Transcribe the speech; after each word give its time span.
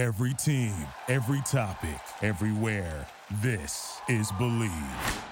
Every 0.00 0.32
team, 0.32 0.72
every 1.08 1.42
topic, 1.42 2.00
everywhere. 2.22 3.06
This 3.42 4.00
is 4.08 4.32
Bleav. 4.32 5.22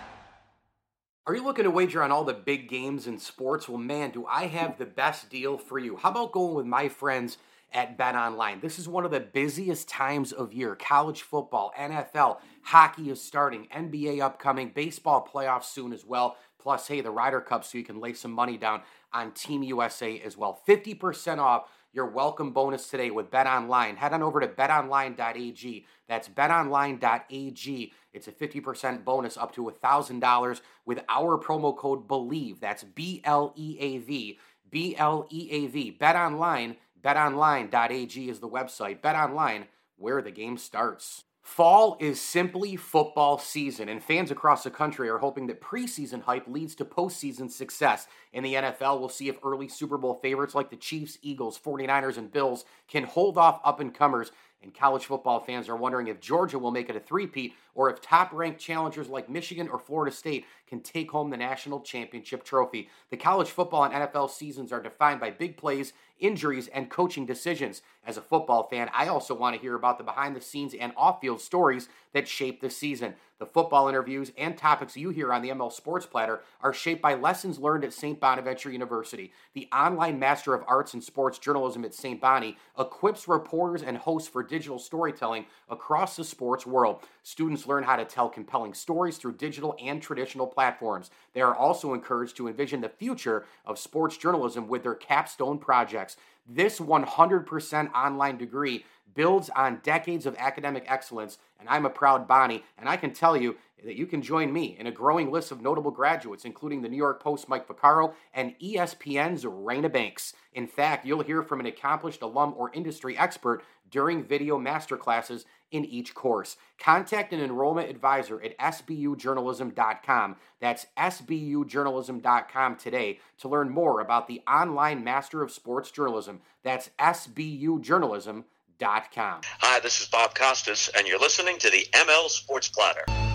Are 1.26 1.34
you 1.34 1.42
looking 1.42 1.64
to 1.64 1.70
wager 1.70 2.02
on 2.02 2.12
all 2.12 2.22
the 2.22 2.34
big 2.34 2.68
games 2.68 3.06
in 3.06 3.18
sports? 3.18 3.66
Well, 3.66 3.78
man, 3.78 4.10
do 4.10 4.26
I 4.26 4.44
have 4.48 4.76
the 4.76 4.84
best 4.84 5.30
deal 5.30 5.56
for 5.56 5.78
you. 5.78 5.96
How 5.96 6.10
about 6.10 6.32
going 6.32 6.54
with 6.54 6.66
my 6.66 6.90
friends 6.90 7.38
at 7.72 7.96
Bet 7.96 8.14
Online? 8.14 8.60
This 8.60 8.78
is 8.78 8.86
one 8.86 9.06
of 9.06 9.10
the 9.10 9.20
busiest 9.20 9.88
times 9.88 10.32
of 10.32 10.52
year. 10.52 10.76
College 10.76 11.22
football, 11.22 11.72
NFL, 11.74 12.36
hockey 12.60 13.08
is 13.08 13.22
starting, 13.22 13.68
NBA 13.74 14.20
upcoming, 14.20 14.72
baseball 14.74 15.26
playoffs 15.26 15.64
soon 15.64 15.94
as 15.94 16.04
well. 16.04 16.36
Plus, 16.58 16.86
hey, 16.86 17.00
the 17.00 17.10
Ryder 17.10 17.40
Cup, 17.40 17.64
so 17.64 17.78
you 17.78 17.84
can 17.84 18.00
lay 18.00 18.12
some 18.12 18.32
money 18.32 18.58
down 18.58 18.82
on 19.14 19.32
Team 19.32 19.62
USA 19.62 20.20
as 20.20 20.36
well. 20.36 20.60
50% 20.68 21.38
off 21.38 21.70
your 21.92 22.06
welcome 22.06 22.52
bonus 22.52 22.88
today 22.88 23.10
with 23.10 23.30
Bet 23.30 23.46
Online. 23.46 23.96
Head 23.96 24.12
on 24.12 24.22
over 24.22 24.40
to 24.40 24.48
betonline.ag. 24.48 25.86
That's 26.08 26.28
betonline.ag. 26.28 27.92
It's 28.12 28.28
a 28.28 28.32
50% 28.32 29.04
bonus 29.04 29.36
up 29.36 29.52
to 29.54 29.64
$1,000 29.82 30.60
with 30.84 31.00
our 31.08 31.38
promo 31.38 31.76
code 31.76 32.06
BLEAV. 32.06 32.60
That's 32.60 32.84
B 32.84 33.20
L 33.24 33.52
E 33.56 33.76
A 33.80 33.98
V. 33.98 34.38
B 34.70 34.96
L 34.96 35.26
E 35.30 35.48
A 35.50 35.66
V. 35.66 35.90
Bet 35.90 36.16
Online. 36.16 36.76
BetOnline.ag 37.02 38.28
is 38.28 38.40
the 38.40 38.48
website. 38.48 39.00
Bet 39.00 39.16
Online, 39.16 39.66
where 39.96 40.20
the 40.20 40.30
game 40.30 40.58
starts. 40.58 41.24
Fall 41.48 41.96
is 41.98 42.20
simply 42.20 42.76
football 42.76 43.38
season, 43.38 43.88
and 43.88 44.04
fans 44.04 44.30
across 44.30 44.62
the 44.62 44.70
country 44.70 45.08
are 45.08 45.18
hoping 45.18 45.46
that 45.46 45.62
preseason 45.62 46.22
hype 46.22 46.46
leads 46.46 46.74
to 46.76 46.84
postseason 46.84 47.50
success. 47.50 48.06
In 48.34 48.44
the 48.44 48.54
NFL, 48.54 49.00
we'll 49.00 49.08
see 49.08 49.28
if 49.28 49.38
early 49.42 49.66
Super 49.66 49.96
Bowl 49.96 50.14
favorites 50.14 50.54
like 50.54 50.68
the 50.70 50.76
Chiefs, 50.76 51.18
Eagles, 51.22 51.58
49ers, 51.58 52.18
and 52.18 52.30
Bills 52.30 52.66
can 52.86 53.02
hold 53.02 53.38
off 53.38 53.60
up 53.64 53.80
and 53.80 53.94
comers. 53.94 54.30
And 54.62 54.74
college 54.74 55.06
football 55.06 55.40
fans 55.40 55.68
are 55.68 55.76
wondering 55.76 56.08
if 56.08 56.20
Georgia 56.20 56.58
will 56.58 56.70
make 56.70 56.90
it 56.90 56.96
a 56.96 57.00
three-peat 57.00 57.54
or 57.74 57.88
if 57.88 58.02
top 58.02 58.32
ranked 58.32 58.60
challengers 58.60 59.08
like 59.08 59.30
Michigan 59.30 59.68
or 59.68 59.78
Florida 59.78 60.14
State 60.14 60.44
can 60.66 60.80
take 60.80 61.10
home 61.10 61.30
the 61.30 61.36
national 61.36 61.80
championship 61.80 62.44
trophy. 62.44 62.90
The 63.10 63.16
college 63.16 63.48
football 63.48 63.84
and 63.84 63.94
NFL 63.94 64.30
seasons 64.30 64.70
are 64.70 64.82
defined 64.82 65.20
by 65.20 65.30
big 65.30 65.56
plays 65.56 65.92
injuries, 66.20 66.68
and 66.68 66.90
coaching 66.90 67.26
decisions. 67.26 67.82
As 68.06 68.16
a 68.16 68.22
football 68.22 68.68
fan, 68.68 68.90
I 68.92 69.08
also 69.08 69.34
want 69.34 69.54
to 69.56 69.60
hear 69.60 69.74
about 69.74 69.98
the 69.98 70.04
behind 70.04 70.34
the 70.34 70.40
scenes 70.40 70.74
and 70.74 70.92
off 70.96 71.20
field 71.20 71.40
stories 71.40 71.88
that 72.12 72.28
shape 72.28 72.60
the 72.60 72.70
season. 72.70 73.14
The 73.38 73.46
football 73.46 73.88
interviews 73.88 74.32
and 74.36 74.58
topics 74.58 74.96
you 74.96 75.10
hear 75.10 75.32
on 75.32 75.42
the 75.42 75.50
ML 75.50 75.72
Sports 75.72 76.06
Platter 76.06 76.40
are 76.60 76.72
shaped 76.72 77.00
by 77.00 77.14
lessons 77.14 77.60
learned 77.60 77.84
at 77.84 77.92
St. 77.92 78.18
Bonaventure 78.18 78.70
University. 78.70 79.32
The 79.54 79.68
online 79.72 80.18
Master 80.18 80.54
of 80.54 80.64
Arts 80.66 80.92
in 80.94 81.00
Sports 81.00 81.38
Journalism 81.38 81.84
at 81.84 81.94
St. 81.94 82.20
Bonnie 82.20 82.56
equips 82.76 83.28
reporters 83.28 83.84
and 83.84 83.96
hosts 83.96 84.28
for 84.28 84.42
digital 84.42 84.80
storytelling 84.80 85.46
across 85.68 86.16
the 86.16 86.24
sports 86.24 86.66
world. 86.66 87.04
Students 87.22 87.66
learn 87.66 87.84
how 87.84 87.94
to 87.94 88.04
tell 88.04 88.28
compelling 88.28 88.74
stories 88.74 89.18
through 89.18 89.34
digital 89.34 89.76
and 89.80 90.02
traditional 90.02 90.48
platforms. 90.48 91.10
They 91.32 91.40
are 91.40 91.54
also 91.54 91.94
encouraged 91.94 92.36
to 92.38 92.48
envision 92.48 92.80
the 92.80 92.88
future 92.88 93.44
of 93.64 93.78
sports 93.78 94.16
journalism 94.16 94.66
with 94.66 94.82
their 94.82 94.96
capstone 94.96 95.58
projects. 95.58 96.07
This 96.48 96.80
100% 96.80 97.92
online 97.92 98.38
degree 98.38 98.86
builds 99.14 99.50
on 99.50 99.80
decades 99.82 100.24
of 100.24 100.34
academic 100.38 100.84
excellence, 100.86 101.36
and 101.60 101.68
I'm 101.68 101.84
a 101.84 101.90
proud 101.90 102.26
Bonnie, 102.26 102.64
and 102.78 102.88
I 102.88 102.96
can 102.96 103.12
tell 103.12 103.36
you 103.36 103.56
that 103.84 103.96
you 103.96 104.06
can 104.06 104.22
join 104.22 104.52
me 104.52 104.74
in 104.78 104.86
a 104.86 104.92
growing 104.92 105.30
list 105.30 105.52
of 105.52 105.60
notable 105.60 105.90
graduates, 105.90 106.44
including 106.44 106.80
the 106.80 106.88
New 106.88 106.96
York 106.96 107.22
Post 107.22 107.48
Mike 107.48 107.68
Vaccaro 107.68 108.14
and 108.32 108.58
ESPN's 108.60 109.44
Raina 109.44 109.92
Banks. 109.92 110.32
In 110.54 110.66
fact, 110.66 111.04
you'll 111.04 111.22
hear 111.22 111.42
from 111.42 111.60
an 111.60 111.66
accomplished 111.66 112.22
alum 112.22 112.54
or 112.56 112.72
industry 112.72 113.16
expert 113.16 113.62
during 113.90 114.24
video 114.24 114.58
masterclasses 114.58 115.44
in 115.70 115.84
each 115.84 116.14
course. 116.14 116.56
Contact 116.78 117.32
an 117.32 117.40
enrollment 117.40 117.90
advisor 117.90 118.42
at 118.42 118.56
sbujournalism.com. 118.58 120.36
That's 120.60 120.86
sbujournalism.com 120.96 122.76
today 122.76 123.18
to 123.38 123.48
learn 123.48 123.70
more 123.70 124.00
about 124.00 124.28
the 124.28 124.42
online 124.48 125.04
Master 125.04 125.42
of 125.42 125.50
Sports 125.50 125.90
Journalism. 125.90 126.40
That's 126.62 126.90
sbujournalism.com. 126.98 128.44
Hi, 128.80 129.80
this 129.80 130.00
is 130.00 130.06
Bob 130.06 130.34
Costas, 130.34 130.88
and 130.96 131.06
you're 131.06 131.18
listening 131.18 131.58
to 131.58 131.70
the 131.70 131.86
ML 131.92 132.28
Sports 132.28 132.68
Platter. 132.68 133.27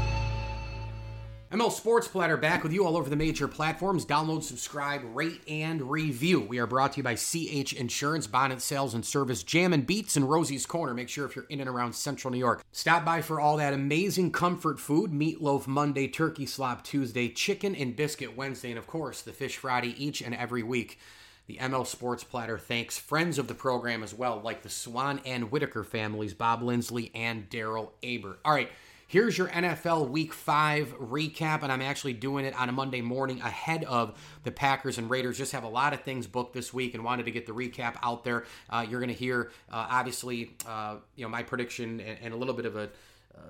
ML 1.54 1.72
Sports 1.72 2.08
Platter 2.08 2.36
back 2.36 2.64
with 2.64 2.74
you 2.74 2.84
all 2.84 2.98
over 2.98 3.12
the 3.12 3.16
major 3.16 3.48
platforms. 3.48 4.08
Download, 4.08 4.42
subscribe, 4.42 5.04
rate, 5.14 5.40
and 5.48 5.84
review. 5.84 6.42
We 6.42 6.58
are 6.58 6.66
brought 6.66 6.94
to 6.94 6.98
you 6.98 7.04
by 7.04 7.14
CH 7.14 7.74
Insurance, 7.74 8.26
Bonnet 8.26 8.60
Sales 8.60 8.96
and 8.96 9.06
Service, 9.06 9.44
Jam 9.44 9.72
and 9.72 9.86
Beats, 9.86 10.16
and 10.16 10.28
Rosie's 10.28 10.66
Corner. 10.66 10.96
Make 10.96 11.10
sure 11.10 11.28
if 11.28 11.36
you're 11.36 11.46
in 11.50 11.60
and 11.60 11.70
around 11.70 11.94
Central 11.94 12.32
New 12.32 12.40
York, 12.40 12.64
stop 12.72 13.06
by 13.06 13.22
for 13.22 13.40
all 13.40 13.58
that 13.58 13.76
amazing 13.76 14.32
comfort 14.32 14.80
food 14.80 15.12
meatloaf 15.12 15.68
Monday, 15.68 16.08
turkey 16.08 16.48
slop 16.48 16.84
Tuesday, 16.84 17.30
chicken 17.30 17.76
and 17.76 17.96
biscuit 17.96 18.36
Wednesday, 18.36 18.72
and 18.72 18.80
of 18.80 18.88
course, 18.88 19.22
the 19.22 19.32
fish 19.32 19.58
Friday 19.58 19.94
each 20.04 20.24
and 20.24 20.34
every 20.34 20.64
week. 20.64 20.98
The 21.46 21.58
ML 21.58 21.86
Sports 21.86 22.24
Platter 22.24 22.58
thanks 22.58 22.98
friends 22.98 23.38
of 23.38 23.48
the 23.48 23.54
program 23.54 24.02
as 24.02 24.16
well, 24.16 24.42
like 24.44 24.64
the 24.64 24.70
Swan 24.70 25.22
and 25.24 25.52
Whitaker 25.52 25.84
families, 25.84 26.34
Bob 26.34 26.64
Lindsley 26.64 27.12
and 27.14 27.48
Daryl 27.48 27.92
Aber. 28.02 28.40
All 28.44 28.54
right. 28.56 28.72
Here's 29.14 29.38
your 29.38 29.48
NFL 29.50 30.10
Week 30.10 30.34
5 30.34 30.98
recap, 30.98 31.62
and 31.62 31.72
I'm 31.72 31.84
actually 31.84 32.14
doing 32.14 32.46
it 32.46 32.60
on 32.60 32.68
a 32.68 32.72
Monday 32.72 33.02
morning 33.02 33.42
ahead 33.42 33.84
of 33.84 34.18
the 34.42 34.50
Packers 34.50 34.98
and 34.98 35.08
Raiders. 35.08 35.38
Just 35.38 35.52
have 35.52 35.64
a 35.64 35.68
lot 35.68 35.94
of 35.94 36.02
things 36.02 36.26
booked 36.26 36.56
this 36.56 36.74
week 36.74 36.96
and 36.96 37.04
wanted 37.04 37.26
to 37.26 37.32
get 37.32 37.46
the 37.46 37.52
recap 37.52 37.96
out 38.02 38.24
there. 38.24 38.46
Uh, 38.72 38.84
you're 38.90 39.00
going 39.00 39.14
to 39.14 39.16
hear, 39.16 39.52
uh, 39.72 39.86
obviously, 39.88 40.56
uh, 40.68 40.96
you 41.16 41.24
know, 41.24 41.30
my 41.30 41.44
prediction 41.44 42.00
and, 42.00 42.18
and, 42.24 42.34
a 42.34 42.36
little 42.36 42.56
bit 42.56 42.66
of 42.66 42.76
a. 42.76 42.90
Uh, 43.38 43.42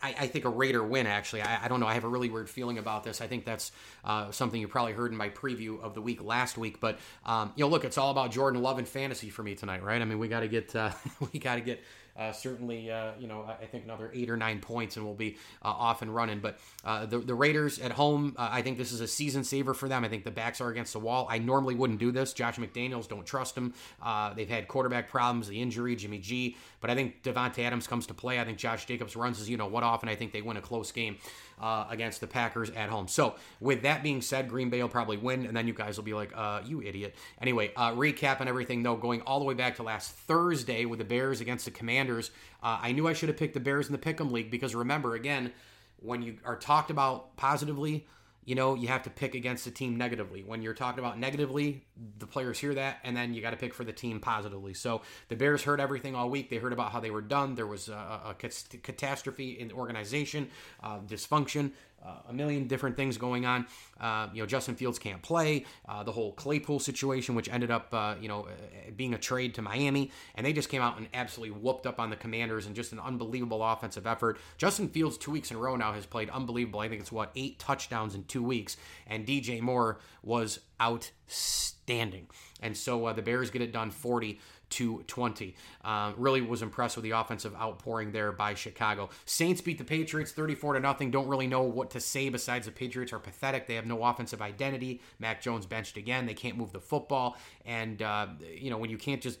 I, 0.00 0.28
think 0.28 0.44
a 0.44 0.48
Raider 0.48 0.84
win, 0.84 1.08
actually. 1.08 1.42
I, 1.42 1.64
I, 1.64 1.66
don't 1.66 1.80
know. 1.80 1.88
I 1.88 1.94
have 1.94 2.04
a 2.04 2.08
really 2.08 2.30
weird 2.30 2.48
feeling 2.48 2.78
about 2.78 3.02
this. 3.02 3.20
I 3.20 3.26
think 3.26 3.44
that's 3.44 3.72
uh, 4.04 4.30
something 4.30 4.60
you 4.60 4.68
probably 4.68 4.92
heard 4.92 5.10
in 5.10 5.16
my 5.16 5.28
preview 5.28 5.82
of 5.82 5.94
the 5.94 6.00
week 6.00 6.22
last 6.22 6.56
week. 6.56 6.78
But, 6.78 7.00
um, 7.26 7.52
you 7.56 7.64
know, 7.64 7.68
look, 7.68 7.84
it's 7.84 7.98
all 7.98 8.12
about 8.12 8.30
Jordan 8.30 8.62
Love 8.62 8.78
and 8.78 8.86
fantasy 8.86 9.28
for 9.28 9.42
me 9.42 9.56
tonight, 9.56 9.82
right? 9.82 10.00
I 10.00 10.04
mean, 10.04 10.20
we 10.20 10.28
got 10.28 10.40
to 10.40 10.48
get, 10.48 10.76
uh, 10.76 10.92
we 11.32 11.40
got 11.40 11.56
to 11.56 11.62
get 11.62 11.82
uh, 12.18 12.32
certainly, 12.32 12.90
uh, 12.90 13.12
you 13.18 13.28
know, 13.28 13.44
I 13.48 13.66
think 13.66 13.84
another 13.84 14.10
eight 14.12 14.28
or 14.28 14.36
nine 14.36 14.60
points 14.60 14.96
and 14.96 15.06
we'll 15.06 15.14
be 15.14 15.36
uh, 15.64 15.68
off 15.68 16.02
and 16.02 16.12
running. 16.14 16.40
But 16.40 16.58
uh, 16.84 17.06
the, 17.06 17.18
the 17.18 17.34
Raiders 17.34 17.78
at 17.78 17.92
home, 17.92 18.34
uh, 18.36 18.48
I 18.50 18.62
think 18.62 18.76
this 18.76 18.92
is 18.92 19.00
a 19.00 19.06
season 19.06 19.44
saver 19.44 19.72
for 19.74 19.88
them. 19.88 20.04
I 20.04 20.08
think 20.08 20.24
the 20.24 20.30
backs 20.30 20.60
are 20.60 20.68
against 20.68 20.92
the 20.92 20.98
wall. 20.98 21.28
I 21.30 21.38
normally 21.38 21.74
wouldn't 21.74 22.00
do 22.00 22.10
this. 22.10 22.32
Josh 22.32 22.56
McDaniels, 22.56 23.08
don't 23.08 23.24
trust 23.24 23.56
him. 23.56 23.72
Uh, 24.02 24.34
they've 24.34 24.48
had 24.48 24.66
quarterback 24.66 25.08
problems, 25.08 25.48
the 25.48 25.62
injury, 25.62 25.94
Jimmy 25.94 26.18
G. 26.18 26.56
But 26.80 26.90
I 26.90 26.94
think 26.94 27.22
Davante 27.22 27.60
Adams 27.60 27.86
comes 27.86 28.06
to 28.08 28.14
play. 28.14 28.40
I 28.40 28.44
think 28.44 28.58
Josh 28.58 28.84
Jacobs 28.86 29.14
runs 29.14 29.38
his, 29.38 29.48
you 29.48 29.56
know, 29.56 29.66
what 29.66 29.84
off, 29.84 30.02
and 30.02 30.10
I 30.10 30.14
think 30.16 30.32
they 30.32 30.42
win 30.42 30.56
a 30.56 30.62
close 30.62 30.90
game 30.90 31.18
uh, 31.60 31.86
against 31.90 32.20
the 32.20 32.26
Packers 32.26 32.70
at 32.70 32.88
home. 32.88 33.08
So, 33.08 33.34
with 33.60 33.82
that 33.82 34.02
being 34.02 34.20
said, 34.20 34.48
Green 34.48 34.70
Bay 34.70 34.80
will 34.82 34.88
probably 34.88 35.16
win, 35.16 35.46
and 35.46 35.56
then 35.56 35.66
you 35.66 35.74
guys 35.74 35.96
will 35.96 36.04
be 36.04 36.14
like, 36.14 36.32
uh, 36.34 36.62
you 36.64 36.82
idiot. 36.82 37.14
Anyway, 37.40 37.72
uh, 37.76 37.92
recap 37.92 38.40
and 38.40 38.48
everything, 38.48 38.82
though, 38.82 38.96
going 38.96 39.20
all 39.22 39.38
the 39.38 39.44
way 39.44 39.54
back 39.54 39.76
to 39.76 39.82
last 39.82 40.12
Thursday 40.12 40.84
with 40.84 40.98
the 40.98 41.04
Bears 41.04 41.40
against 41.40 41.64
the 41.64 41.70
Commanders. 41.70 42.30
Uh, 42.62 42.78
I 42.82 42.92
knew 42.92 43.08
I 43.08 43.12
should 43.12 43.28
have 43.28 43.38
picked 43.38 43.54
the 43.54 43.60
Bears 43.60 43.86
in 43.86 43.92
the 43.92 43.98
Pick'em 43.98 44.30
League 44.30 44.50
because 44.50 44.74
remember, 44.74 45.14
again, 45.14 45.52
when 46.00 46.22
you 46.22 46.36
are 46.44 46.56
talked 46.56 46.90
about 46.90 47.36
positively, 47.36 48.06
you 48.48 48.54
know, 48.54 48.74
you 48.74 48.88
have 48.88 49.02
to 49.02 49.10
pick 49.10 49.34
against 49.34 49.66
the 49.66 49.70
team 49.70 49.98
negatively. 49.98 50.42
When 50.42 50.62
you're 50.62 50.72
talking 50.72 51.00
about 51.00 51.18
negatively, 51.18 51.84
the 52.18 52.26
players 52.26 52.58
hear 52.58 52.72
that, 52.72 52.96
and 53.04 53.14
then 53.14 53.34
you 53.34 53.42
got 53.42 53.50
to 53.50 53.58
pick 53.58 53.74
for 53.74 53.84
the 53.84 53.92
team 53.92 54.20
positively. 54.20 54.72
So 54.72 55.02
the 55.28 55.36
Bears 55.36 55.64
heard 55.64 55.80
everything 55.80 56.14
all 56.14 56.30
week. 56.30 56.48
They 56.48 56.56
heard 56.56 56.72
about 56.72 56.90
how 56.90 56.98
they 56.98 57.10
were 57.10 57.20
done. 57.20 57.56
There 57.56 57.66
was 57.66 57.90
a, 57.90 57.92
a 58.30 58.34
catastrophe 58.34 59.50
in 59.60 59.68
the 59.68 59.74
organization, 59.74 60.48
uh, 60.82 61.00
dysfunction 61.00 61.72
uh, 62.04 62.12
a 62.28 62.32
million 62.32 62.66
different 62.66 62.96
things 62.96 63.16
going 63.16 63.44
on. 63.44 63.66
Uh, 64.00 64.28
you 64.32 64.42
know, 64.42 64.46
Justin 64.46 64.74
Fields 64.74 64.98
can't 64.98 65.20
play. 65.22 65.64
Uh, 65.88 66.02
the 66.02 66.12
whole 66.12 66.32
Claypool 66.32 66.78
situation, 66.78 67.34
which 67.34 67.48
ended 67.48 67.70
up, 67.70 67.88
uh, 67.92 68.14
you 68.20 68.28
know, 68.28 68.46
uh, 68.46 68.90
being 68.96 69.14
a 69.14 69.18
trade 69.18 69.54
to 69.54 69.62
Miami, 69.62 70.10
and 70.34 70.46
they 70.46 70.52
just 70.52 70.68
came 70.68 70.82
out 70.82 70.98
and 70.98 71.08
absolutely 71.12 71.58
whooped 71.58 71.86
up 71.86 71.98
on 71.98 72.10
the 72.10 72.16
Commanders 72.16 72.66
and 72.66 72.76
just 72.76 72.92
an 72.92 73.00
unbelievable 73.00 73.62
offensive 73.64 74.06
effort. 74.06 74.38
Justin 74.56 74.88
Fields, 74.88 75.18
two 75.18 75.30
weeks 75.30 75.50
in 75.50 75.56
a 75.56 75.60
row 75.60 75.76
now, 75.76 75.92
has 75.92 76.06
played 76.06 76.30
unbelievable. 76.30 76.80
I 76.80 76.88
think 76.88 77.00
it's 77.00 77.12
what 77.12 77.30
eight 77.34 77.58
touchdowns 77.58 78.14
in 78.14 78.24
two 78.24 78.42
weeks, 78.42 78.76
and 79.06 79.26
DJ 79.26 79.60
Moore 79.60 79.98
was 80.22 80.60
outstanding. 80.80 82.28
And 82.60 82.76
so 82.76 83.06
uh, 83.06 83.12
the 83.12 83.22
Bears 83.22 83.50
get 83.50 83.62
it 83.62 83.72
done, 83.72 83.90
forty 83.90 84.40
to 84.70 85.02
20. 85.06 85.54
Um, 85.84 86.14
really 86.16 86.40
was 86.40 86.62
impressed 86.62 86.96
with 86.96 87.04
the 87.04 87.12
offensive 87.12 87.54
outpouring 87.54 88.12
there 88.12 88.32
by 88.32 88.54
Chicago. 88.54 89.10
Saints 89.24 89.60
beat 89.60 89.78
the 89.78 89.84
Patriots 89.84 90.32
34 90.32 90.74
to 90.74 90.80
nothing. 90.80 91.10
Don't 91.10 91.28
really 91.28 91.46
know 91.46 91.62
what 91.62 91.90
to 91.90 92.00
say 92.00 92.28
besides 92.28 92.66
the 92.66 92.72
Patriots 92.72 93.12
are 93.12 93.18
pathetic. 93.18 93.66
They 93.66 93.74
have 93.74 93.86
no 93.86 94.04
offensive 94.04 94.42
identity. 94.42 95.00
Mac 95.18 95.40
Jones 95.40 95.66
benched 95.66 95.96
again. 95.96 96.26
They 96.26 96.34
can't 96.34 96.56
move 96.56 96.72
the 96.72 96.80
football. 96.80 97.36
And, 97.64 98.02
uh, 98.02 98.28
you 98.54 98.70
know, 98.70 98.78
when 98.78 98.90
you 98.90 98.98
can't 98.98 99.22
just 99.22 99.38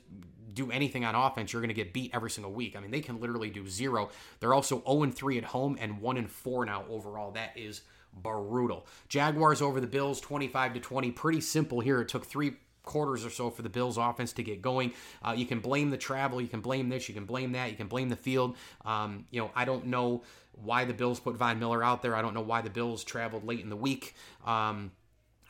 do 0.54 0.70
anything 0.70 1.04
on 1.04 1.14
offense, 1.14 1.52
you're 1.52 1.62
going 1.62 1.68
to 1.68 1.74
get 1.74 1.92
beat 1.92 2.10
every 2.12 2.30
single 2.30 2.52
week. 2.52 2.76
I 2.76 2.80
mean, 2.80 2.90
they 2.90 3.00
can 3.00 3.20
literally 3.20 3.50
do 3.50 3.68
zero. 3.68 4.10
They're 4.40 4.54
also 4.54 4.82
0 4.86 5.10
3 5.10 5.38
at 5.38 5.44
home 5.44 5.76
and 5.80 6.00
1 6.00 6.26
4 6.26 6.66
now 6.66 6.84
overall. 6.88 7.30
That 7.32 7.56
is 7.56 7.82
brutal. 8.12 8.86
Jaguars 9.08 9.62
over 9.62 9.80
the 9.80 9.86
Bills 9.86 10.20
25 10.20 10.74
to 10.74 10.80
20. 10.80 11.10
Pretty 11.12 11.40
simple 11.40 11.80
here. 11.80 12.00
It 12.00 12.08
took 12.08 12.24
three 12.24 12.54
quarters 12.88 13.24
or 13.24 13.30
so 13.30 13.50
for 13.50 13.62
the 13.62 13.68
Bills 13.68 13.96
offense 13.96 14.32
to 14.32 14.42
get 14.42 14.60
going. 14.60 14.92
Uh, 15.22 15.34
you 15.36 15.46
can 15.46 15.60
blame 15.60 15.90
the 15.90 15.96
travel, 15.96 16.40
you 16.40 16.48
can 16.48 16.60
blame 16.60 16.88
this, 16.88 17.08
you 17.08 17.14
can 17.14 17.24
blame 17.24 17.52
that, 17.52 17.70
you 17.70 17.76
can 17.76 17.86
blame 17.86 18.08
the 18.08 18.16
field. 18.16 18.56
Um, 18.84 19.26
you 19.30 19.40
know, 19.40 19.52
I 19.54 19.64
don't 19.64 19.86
know 19.86 20.24
why 20.52 20.84
the 20.84 20.94
Bills 20.94 21.20
put 21.20 21.36
Von 21.36 21.60
Miller 21.60 21.84
out 21.84 22.02
there. 22.02 22.16
I 22.16 22.22
don't 22.22 22.34
know 22.34 22.40
why 22.40 22.62
the 22.62 22.70
Bills 22.70 23.04
traveled 23.04 23.44
late 23.44 23.60
in 23.60 23.70
the 23.70 23.76
week. 23.76 24.16
Um, 24.44 24.90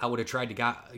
I 0.00 0.06
would 0.06 0.18
have 0.18 0.28
tried 0.28 0.46
to 0.46 0.54
got 0.54 0.92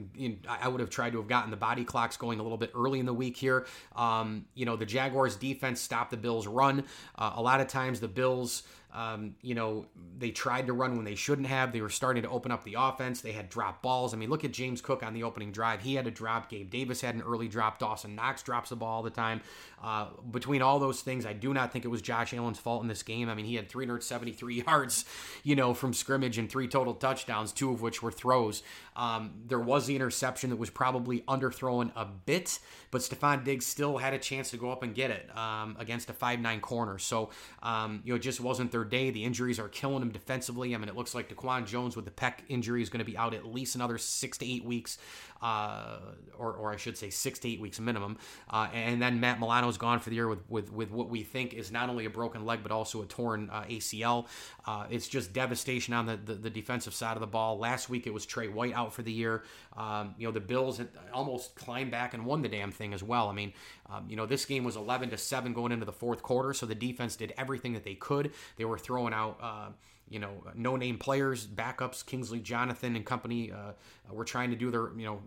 I 0.48 0.68
would 0.68 0.80
have 0.80 0.90
tried 0.90 1.12
to 1.12 1.18
have 1.18 1.28
gotten 1.28 1.50
the 1.50 1.56
body 1.56 1.84
clocks 1.84 2.16
going 2.16 2.38
a 2.38 2.42
little 2.42 2.58
bit 2.58 2.72
early 2.74 3.00
in 3.00 3.06
the 3.06 3.14
week 3.14 3.36
here. 3.36 3.66
Um, 3.96 4.44
you 4.54 4.66
know, 4.66 4.76
the 4.76 4.86
Jaguars 4.86 5.36
defense 5.36 5.80
stopped 5.80 6.10
the 6.10 6.16
Bills 6.16 6.46
run. 6.46 6.84
Uh, 7.16 7.32
a 7.36 7.42
lot 7.42 7.60
of 7.60 7.68
times 7.68 8.00
the 8.00 8.08
Bills 8.08 8.62
um, 8.92 9.34
you 9.42 9.54
know, 9.54 9.86
they 10.18 10.30
tried 10.30 10.66
to 10.66 10.72
run 10.72 10.96
when 10.96 11.04
they 11.04 11.14
shouldn't 11.14 11.46
have. 11.46 11.72
They 11.72 11.80
were 11.80 11.88
starting 11.88 12.22
to 12.24 12.28
open 12.28 12.50
up 12.50 12.64
the 12.64 12.74
offense. 12.78 13.20
They 13.20 13.32
had 13.32 13.48
drop 13.48 13.82
balls. 13.82 14.12
I 14.12 14.16
mean, 14.16 14.30
look 14.30 14.44
at 14.44 14.52
James 14.52 14.80
Cook 14.80 15.02
on 15.02 15.14
the 15.14 15.22
opening 15.22 15.52
drive. 15.52 15.82
He 15.82 15.94
had 15.94 16.06
a 16.06 16.10
drop. 16.10 16.50
Gabe 16.50 16.70
Davis 16.70 17.00
had 17.00 17.14
an 17.14 17.22
early 17.22 17.48
drop. 17.48 17.78
Dawson 17.78 18.14
Knox 18.14 18.42
drops 18.42 18.70
the 18.70 18.76
ball 18.76 18.96
all 18.96 19.02
the 19.02 19.10
time. 19.10 19.40
Uh, 19.82 20.08
between 20.30 20.60
all 20.60 20.78
those 20.78 21.00
things, 21.00 21.24
I 21.24 21.32
do 21.32 21.54
not 21.54 21.72
think 21.72 21.84
it 21.84 21.88
was 21.88 22.02
Josh 22.02 22.34
Allen's 22.34 22.58
fault 22.58 22.82
in 22.82 22.88
this 22.88 23.02
game. 23.02 23.28
I 23.28 23.34
mean, 23.34 23.46
he 23.46 23.54
had 23.54 23.68
373 23.68 24.62
yards, 24.66 25.04
you 25.42 25.56
know, 25.56 25.72
from 25.72 25.94
scrimmage 25.94 26.36
and 26.36 26.50
three 26.50 26.68
total 26.68 26.94
touchdowns, 26.94 27.52
two 27.52 27.70
of 27.70 27.80
which 27.80 28.02
were 28.02 28.12
throws. 28.12 28.62
Um, 28.96 29.32
there 29.46 29.60
was 29.60 29.86
the 29.86 29.96
interception 29.96 30.50
that 30.50 30.56
was 30.56 30.68
probably 30.68 31.20
underthrown 31.22 31.92
a 31.96 32.04
bit, 32.04 32.58
but 32.90 33.00
Stefon 33.00 33.44
Diggs 33.44 33.64
still 33.64 33.98
had 33.98 34.12
a 34.12 34.18
chance 34.18 34.50
to 34.50 34.56
go 34.56 34.70
up 34.70 34.82
and 34.82 34.94
get 34.94 35.10
it 35.10 35.34
um, 35.36 35.76
against 35.78 36.10
a 36.10 36.12
5'9 36.12 36.60
corner. 36.60 36.98
So, 36.98 37.30
um, 37.62 38.02
you 38.04 38.12
know, 38.12 38.16
it 38.16 38.22
just 38.22 38.40
wasn't 38.40 38.72
their 38.72 38.79
day. 38.84 39.10
The 39.10 39.24
injuries 39.24 39.58
are 39.58 39.68
killing 39.68 40.00
them 40.00 40.10
defensively. 40.10 40.74
I 40.74 40.78
mean, 40.78 40.88
it 40.88 40.96
looks 40.96 41.14
like 41.14 41.34
DaQuan 41.34 41.66
Jones 41.66 41.96
with 41.96 42.04
the 42.04 42.10
pec 42.10 42.40
injury 42.48 42.82
is 42.82 42.88
going 42.88 43.04
to 43.04 43.10
be 43.10 43.16
out 43.16 43.34
at 43.34 43.46
least 43.46 43.74
another 43.74 43.98
six 43.98 44.38
to 44.38 44.46
eight 44.50 44.64
weeks, 44.64 44.98
uh, 45.42 45.98
or, 46.38 46.52
or 46.52 46.72
I 46.72 46.76
should 46.76 46.96
say 46.96 47.10
six 47.10 47.38
to 47.40 47.48
eight 47.48 47.60
weeks 47.60 47.80
minimum. 47.80 48.18
Uh, 48.48 48.68
and 48.72 49.00
then 49.00 49.20
Matt 49.20 49.40
Milano's 49.40 49.78
gone 49.78 50.00
for 50.00 50.10
the 50.10 50.16
year 50.16 50.28
with, 50.28 50.48
with, 50.48 50.72
with 50.72 50.90
what 50.90 51.08
we 51.08 51.22
think 51.22 51.54
is 51.54 51.70
not 51.70 51.88
only 51.88 52.04
a 52.04 52.10
broken 52.10 52.44
leg, 52.44 52.60
but 52.62 52.72
also 52.72 53.02
a 53.02 53.06
torn 53.06 53.48
uh, 53.50 53.62
ACL. 53.62 54.26
Uh, 54.66 54.86
it's 54.90 55.08
just 55.08 55.32
devastation 55.32 55.94
on 55.94 56.06
the, 56.06 56.16
the, 56.16 56.34
the, 56.34 56.50
defensive 56.50 56.94
side 56.94 57.16
of 57.16 57.20
the 57.20 57.26
ball. 57.26 57.58
Last 57.58 57.88
week 57.88 58.06
it 58.06 58.12
was 58.12 58.26
Trey 58.26 58.48
White 58.48 58.74
out 58.74 58.92
for 58.92 59.02
the 59.02 59.12
year. 59.12 59.44
Um, 59.76 60.14
you 60.18 60.26
know, 60.26 60.32
the 60.32 60.40
Bills 60.40 60.80
almost 61.12 61.54
climbed 61.54 61.90
back 61.90 62.12
and 62.12 62.26
won 62.26 62.42
the 62.42 62.48
damn 62.48 62.70
thing 62.70 62.92
as 62.92 63.02
well. 63.02 63.28
I 63.28 63.32
mean, 63.32 63.52
um, 63.90 64.06
you 64.08 64.16
know, 64.16 64.26
this 64.26 64.44
game 64.44 64.62
was 64.62 64.76
11 64.76 65.10
to 65.10 65.16
7 65.16 65.52
going 65.52 65.72
into 65.72 65.84
the 65.84 65.92
fourth 65.92 66.22
quarter, 66.22 66.52
so 66.52 66.66
the 66.66 66.74
defense 66.74 67.16
did 67.16 67.34
everything 67.36 67.72
that 67.72 67.84
they 67.84 67.94
could. 67.94 68.32
They 68.56 68.64
were 68.64 68.69
throwing 68.78 69.12
out, 69.12 69.38
uh, 69.42 69.68
you 70.08 70.18
know, 70.18 70.42
no 70.54 70.76
name 70.76 70.98
players, 70.98 71.46
backups, 71.46 72.04
Kingsley 72.04 72.40
Jonathan 72.40 72.96
and 72.96 73.06
company 73.06 73.52
uh, 73.52 73.72
were 74.12 74.24
trying 74.24 74.50
to 74.50 74.56
do 74.56 74.70
their, 74.70 74.90
you 74.96 75.04
know, 75.04 75.20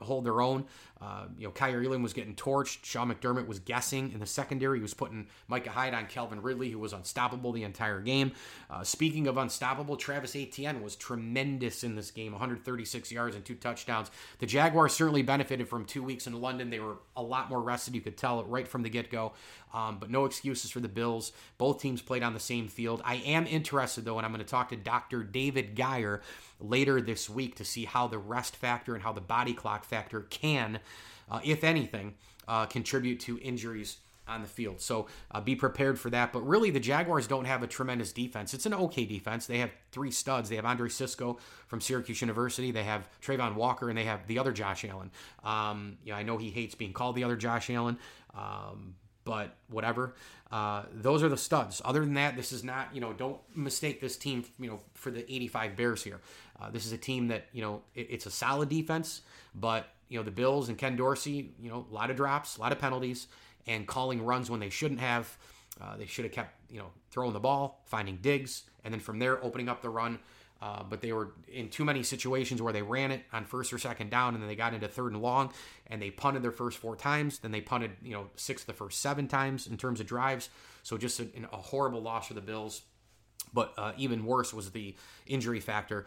hold 0.00 0.24
their 0.24 0.40
own. 0.40 0.64
Uh, 1.00 1.24
you 1.38 1.46
know, 1.46 1.50
Kaiir 1.50 1.82
Elam 1.84 2.02
was 2.02 2.12
getting 2.12 2.34
torched. 2.34 2.84
Sean 2.84 3.12
McDermott 3.12 3.46
was 3.46 3.58
guessing 3.58 4.12
in 4.12 4.20
the 4.20 4.26
secondary. 4.26 4.78
He 4.78 4.82
was 4.82 4.94
putting 4.94 5.26
Micah 5.48 5.70
Hyde 5.70 5.94
on 5.94 6.06
Calvin 6.06 6.42
Ridley, 6.42 6.70
who 6.70 6.78
was 6.78 6.92
unstoppable 6.92 7.52
the 7.52 7.64
entire 7.64 8.00
game. 8.00 8.32
Uh, 8.68 8.84
speaking 8.84 9.26
of 9.26 9.38
unstoppable, 9.38 9.96
Travis 9.96 10.36
Etienne 10.36 10.82
was 10.82 10.96
tremendous 10.96 11.82
in 11.82 11.96
this 11.96 12.10
game 12.10 12.32
136 12.32 13.10
yards 13.10 13.34
and 13.34 13.44
two 13.44 13.54
touchdowns. 13.54 14.10
The 14.38 14.46
Jaguars 14.46 14.92
certainly 14.92 15.22
benefited 15.22 15.68
from 15.68 15.86
two 15.86 16.02
weeks 16.02 16.26
in 16.26 16.40
London. 16.40 16.70
They 16.70 16.80
were 16.80 16.98
a 17.16 17.22
lot 17.22 17.48
more 17.48 17.60
rested. 17.60 17.94
You 17.94 18.00
could 18.00 18.16
tell 18.16 18.40
it 18.40 18.46
right 18.46 18.68
from 18.68 18.82
the 18.82 18.90
get 18.90 19.10
go. 19.10 19.32
Um, 19.72 19.98
but 19.98 20.10
no 20.10 20.24
excuses 20.24 20.70
for 20.70 20.80
the 20.80 20.88
Bills. 20.88 21.32
Both 21.58 21.80
teams 21.80 22.02
played 22.02 22.22
on 22.22 22.34
the 22.34 22.40
same 22.40 22.68
field. 22.68 23.02
I 23.04 23.16
am 23.16 23.46
interested, 23.46 24.04
though, 24.04 24.18
and 24.18 24.26
I'm 24.26 24.32
going 24.32 24.44
to 24.44 24.50
talk 24.50 24.70
to 24.70 24.76
Dr. 24.76 25.22
David 25.22 25.74
Geyer 25.76 26.22
later 26.58 27.00
this 27.00 27.30
week 27.30 27.56
to 27.56 27.64
see 27.64 27.84
how 27.84 28.06
the 28.08 28.18
rest 28.18 28.56
factor 28.56 28.94
and 28.94 29.02
how 29.02 29.12
the 29.12 29.20
body 29.20 29.54
clock 29.54 29.84
factor 29.84 30.22
can, 30.22 30.80
uh, 31.30 31.40
if 31.44 31.62
anything, 31.64 32.14
uh, 32.48 32.66
contribute 32.66 33.20
to 33.20 33.38
injuries 33.40 33.98
on 34.30 34.42
the 34.42 34.48
field. 34.48 34.80
So 34.80 35.06
uh, 35.30 35.40
be 35.40 35.56
prepared 35.56 35.98
for 35.98 36.08
that. 36.10 36.32
But 36.32 36.46
really, 36.46 36.70
the 36.70 36.80
Jaguars 36.80 37.26
don't 37.26 37.44
have 37.44 37.62
a 37.62 37.66
tremendous 37.66 38.12
defense. 38.12 38.54
It's 38.54 38.66
an 38.66 38.74
okay 38.74 39.04
defense. 39.04 39.46
They 39.46 39.58
have 39.58 39.70
three 39.92 40.10
studs. 40.10 40.48
They 40.48 40.56
have 40.56 40.64
Andre 40.64 40.88
Cisco 40.88 41.38
from 41.66 41.80
Syracuse 41.80 42.20
University. 42.20 42.70
They 42.70 42.84
have 42.84 43.08
Travon 43.20 43.54
Walker, 43.54 43.88
and 43.88 43.98
they 43.98 44.04
have 44.04 44.26
the 44.26 44.38
other 44.38 44.52
Josh 44.52 44.84
Allen. 44.84 45.10
Um, 45.44 45.98
yeah, 46.04 46.16
I 46.16 46.22
know 46.22 46.38
he 46.38 46.50
hates 46.50 46.74
being 46.74 46.92
called 46.92 47.16
the 47.16 47.24
other 47.24 47.36
Josh 47.36 47.68
Allen. 47.70 47.98
Um, 48.34 48.94
but 49.24 49.56
whatever. 49.68 50.14
Uh, 50.50 50.84
those 50.92 51.22
are 51.22 51.28
the 51.28 51.36
studs. 51.36 51.80
Other 51.84 52.00
than 52.00 52.14
that, 52.14 52.36
this 52.36 52.52
is 52.52 52.64
not, 52.64 52.88
you 52.94 53.00
know, 53.00 53.12
don't 53.12 53.38
mistake 53.54 54.00
this 54.00 54.16
team, 54.16 54.44
you 54.58 54.68
know, 54.68 54.80
for 54.94 55.10
the 55.10 55.20
85 55.32 55.76
Bears 55.76 56.02
here. 56.02 56.20
Uh, 56.60 56.70
this 56.70 56.86
is 56.86 56.92
a 56.92 56.98
team 56.98 57.28
that, 57.28 57.46
you 57.52 57.62
know, 57.62 57.82
it, 57.94 58.08
it's 58.10 58.26
a 58.26 58.30
solid 58.30 58.68
defense, 58.68 59.22
but, 59.54 59.86
you 60.08 60.18
know, 60.18 60.24
the 60.24 60.30
Bills 60.30 60.68
and 60.68 60.76
Ken 60.76 60.96
Dorsey, 60.96 61.52
you 61.60 61.70
know, 61.70 61.86
a 61.90 61.94
lot 61.94 62.10
of 62.10 62.16
drops, 62.16 62.56
a 62.56 62.60
lot 62.60 62.72
of 62.72 62.78
penalties, 62.78 63.28
and 63.66 63.86
calling 63.86 64.24
runs 64.24 64.50
when 64.50 64.60
they 64.60 64.70
shouldn't 64.70 65.00
have. 65.00 65.36
Uh, 65.80 65.96
they 65.96 66.06
should 66.06 66.24
have 66.24 66.32
kept, 66.32 66.54
you 66.70 66.78
know, 66.78 66.90
throwing 67.10 67.32
the 67.32 67.40
ball, 67.40 67.80
finding 67.86 68.16
Diggs, 68.16 68.64
and 68.84 68.92
then 68.92 69.00
from 69.00 69.18
there 69.18 69.42
opening 69.42 69.68
up 69.68 69.80
the 69.80 69.88
run. 69.88 70.18
Uh, 70.62 70.82
but 70.82 71.00
they 71.00 71.12
were 71.12 71.32
in 71.48 71.68
too 71.70 71.84
many 71.84 72.02
situations 72.02 72.60
where 72.60 72.72
they 72.72 72.82
ran 72.82 73.10
it 73.10 73.22
on 73.32 73.44
first 73.44 73.72
or 73.72 73.78
second 73.78 74.10
down, 74.10 74.34
and 74.34 74.42
then 74.42 74.48
they 74.48 74.56
got 74.56 74.74
into 74.74 74.88
third 74.88 75.12
and 75.12 75.22
long, 75.22 75.52
and 75.86 76.02
they 76.02 76.10
punted 76.10 76.42
their 76.42 76.52
first 76.52 76.76
four 76.78 76.94
times. 76.94 77.38
Then 77.38 77.50
they 77.50 77.62
punted, 77.62 77.92
you 78.02 78.12
know, 78.12 78.26
six 78.36 78.64
the 78.64 78.74
first 78.74 79.00
seven 79.00 79.26
times 79.26 79.66
in 79.66 79.78
terms 79.78 80.00
of 80.00 80.06
drives. 80.06 80.50
So 80.82 80.98
just 80.98 81.18
a, 81.20 81.28
a 81.52 81.56
horrible 81.56 82.02
loss 82.02 82.28
for 82.28 82.34
the 82.34 82.40
Bills. 82.42 82.82
But 83.54 83.72
uh, 83.78 83.92
even 83.96 84.26
worse 84.26 84.52
was 84.52 84.70
the 84.70 84.94
injury 85.26 85.60
factor 85.60 86.06